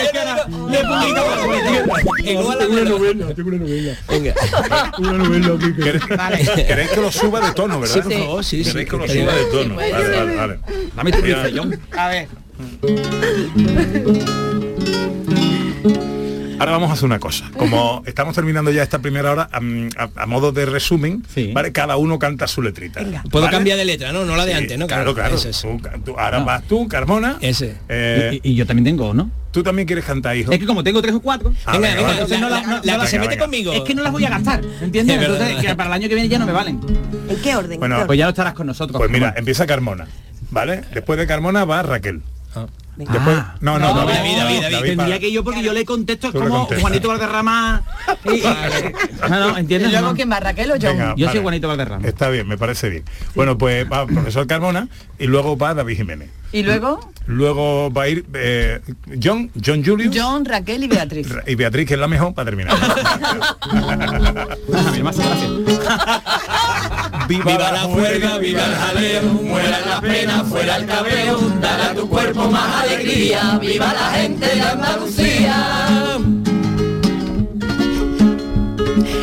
[0.71, 3.99] Le Igual a la novela, tengo una novela.
[4.09, 4.35] Venga.
[4.99, 6.05] Una novela ¿Queréis,
[6.51, 7.95] queréis que lo suba de tono, verdad?
[7.95, 8.71] Sí, por favor, sí, sí.
[8.71, 9.77] Queréis que lo suba de tono.
[9.77, 10.59] Vale, vale, vale.
[10.95, 11.19] Dame tu.
[11.97, 12.29] A ver.
[16.59, 17.51] Ahora vamos a hacer una cosa.
[17.57, 19.59] Como estamos terminando ya esta primera hora, a,
[20.23, 21.73] a modo de resumen, ¿vale?
[21.73, 23.01] cada uno canta su letrita.
[23.31, 23.57] Puedo ¿vale?
[23.57, 24.25] cambiar de letra, ¿no?
[24.25, 24.87] No la de Sí, antes, ¿no?
[24.87, 25.37] Claro, claro.
[25.37, 25.61] Es.
[25.61, 27.37] Tú, tú- ahora vas tú, Carmona.
[27.41, 27.77] Ese.
[27.89, 29.31] Eh, Y, y yo también tengo, ¿no?
[29.53, 30.53] Tú también quieres cantar, hijo.
[30.53, 32.97] Es que como tengo tres o cuatro, Ah, Venga, venga, entonces no la, no- la
[32.97, 33.45] no que se mete venga.
[33.45, 33.73] conmigo.
[33.73, 35.19] es que no las voy a gastar, ¿entiendes?
[35.21, 36.81] Entonces que para el año que viene ya no me valen.
[37.29, 37.79] ¿En qué orden?
[37.79, 38.99] Bueno, ¿En qué Pues ya lo estarás con nosotros.
[38.99, 40.07] Pues mira, empieza Carmona,
[40.51, 40.83] ¿vale?
[40.93, 42.23] Después de Carmona va Raquel.
[42.97, 43.55] Después, Ah.
[43.61, 44.73] no, no, No, David, David, David, David.
[44.73, 46.67] para- Tendría que yo porque yo le contesto es como.
[46.81, 47.83] Juanito Valderrama.
[48.25, 48.43] y-
[49.29, 49.91] no, no, ¿Y ¿entiendes?
[49.93, 50.15] luego No.
[50.15, 50.97] quién va, Raquel o John?
[50.97, 51.43] Venga, Yo soy.
[51.43, 52.07] Juanito Valderrama.
[52.09, 53.05] Está bien, me parece bien.
[53.35, 54.89] Bueno, pues va el profesor Carmona
[55.19, 56.31] y luego va David Jiménez.
[56.53, 57.11] ¿Y luego?
[57.27, 58.81] Luego va a ir eh,
[59.23, 61.27] John, John Julius John, Raquel y Beatriz.
[61.47, 62.79] y Beatriz, que es la mejor, para terminar.
[64.97, 65.27] Gracias.
[67.29, 72.09] Viva la juerga, viva el jaleo, Muera la pena, fuera el cabreo, dale a tu
[72.09, 76.19] cuerpo más alegría, viva la gente de Andalucía.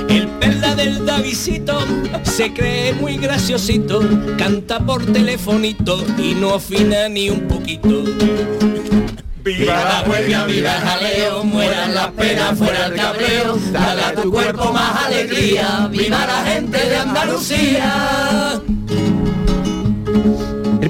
[0.09, 1.79] El perla del Davidito
[2.23, 4.01] se cree muy graciosito,
[4.37, 8.03] canta por telefonito y no afina ni un poquito.
[9.43, 14.31] Viva la huelga, viva el jaleo, mueran las penas, fuera el cabreo, dale a tu
[14.31, 18.61] cuerpo más alegría, viva la gente de Andalucía.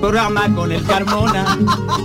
[0.03, 1.57] Programa con el Carmona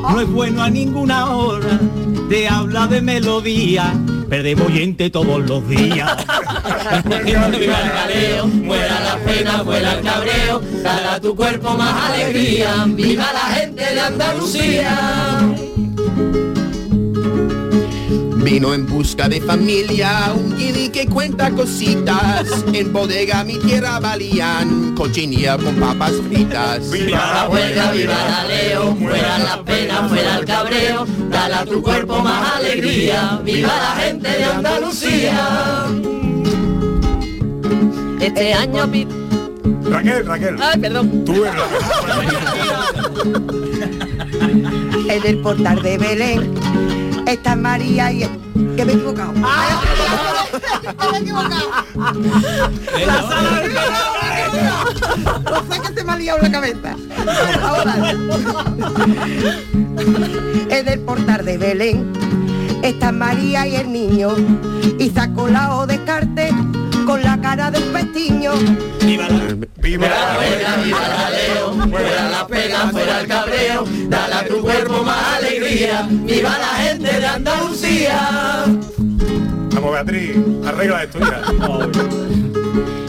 [0.03, 1.81] no es bueno a ninguna hora.
[2.29, 3.93] Te habla de melodía,
[4.29, 6.17] perdemos oyente todos los días.
[7.25, 12.85] Viva el jaleo, muera la pena, fuera el cabreo, dale a tu cuerpo más alegría,
[12.87, 15.68] viva la gente de Andalucía.
[18.51, 22.47] Vino en busca de familia, un guiri que cuenta cositas.
[22.73, 26.91] En bodega mi tierra valían cochinilla con papas fritas.
[26.91, 31.83] Viva la huelga, viva el jaleo, muera la pena, fuera el cabreo, dale a tu
[31.83, 35.85] cuerpo más alegría, viva la gente de Andalucía.
[38.21, 39.07] Este año pi-
[39.91, 40.57] Raquel, Raquel.
[40.59, 41.25] Ay, perdón.
[41.27, 41.55] Tú eres
[45.07, 46.55] la En el portal de Belén
[47.33, 48.21] está María y...
[48.77, 49.33] Que me he equivocado.
[49.33, 51.71] me he equivocado.
[53.07, 53.73] La sala del
[55.45, 56.97] No sé que se me ha liado la cabeza.
[57.63, 57.95] Ahora.
[60.71, 62.13] En el portal de Belén
[62.83, 64.31] está María y el niño
[64.99, 66.51] y sacó la O de Carte
[67.07, 68.53] con la cara del pestiño.
[69.01, 69.29] Viva
[69.77, 70.37] Viva la
[70.85, 70.99] viva
[72.31, 77.27] la pena, fuera el cabreo, dale a tu cuerpo más alegría, viva la gente de
[77.27, 78.65] Andalucía.
[79.75, 80.37] Vamos, Beatriz,
[80.67, 81.43] arregla esto ya.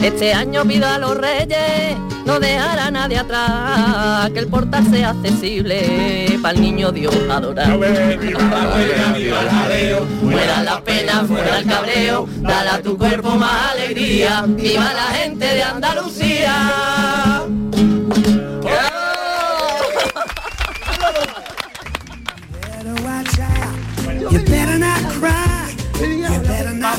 [0.00, 5.10] Este año pido a los reyes no dejar a nadie atrás, que el portal sea
[5.10, 7.78] accesible para el niño Dios adorar.
[7.78, 12.96] Viva la huelga, viva el jaleo, muera la pena, fuera el cabreo, dale a tu
[12.96, 17.40] cuerpo más alegría, viva la gente de Andalucía.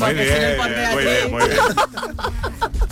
[0.00, 0.58] Muy bien,
[0.92, 1.60] muy bien, muy bien.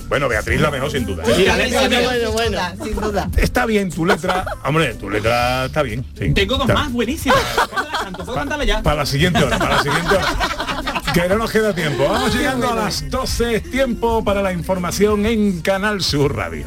[0.08, 1.22] Bueno, Beatriz la mejor sin duda.
[1.26, 1.34] ¿eh?
[1.38, 3.28] Mira, Bueno, bueno, sin duda.
[3.36, 4.44] Está bien tu letra.
[4.64, 6.04] Hombre, tu letra está bien.
[6.18, 6.32] sí.
[6.32, 7.38] Tengo dos Está- más buenísimas.
[7.70, 8.24] ¿Cuándo las canto?
[8.24, 8.82] ¿Puedo cantarla ya?
[8.82, 10.26] Para la siguiente hora, para la siguiente hora.
[11.14, 12.08] Que no nos queda tiempo.
[12.08, 13.56] Vamos llegando a las 12.
[13.56, 16.66] Es tiempo para la información en Canal Sur Radio.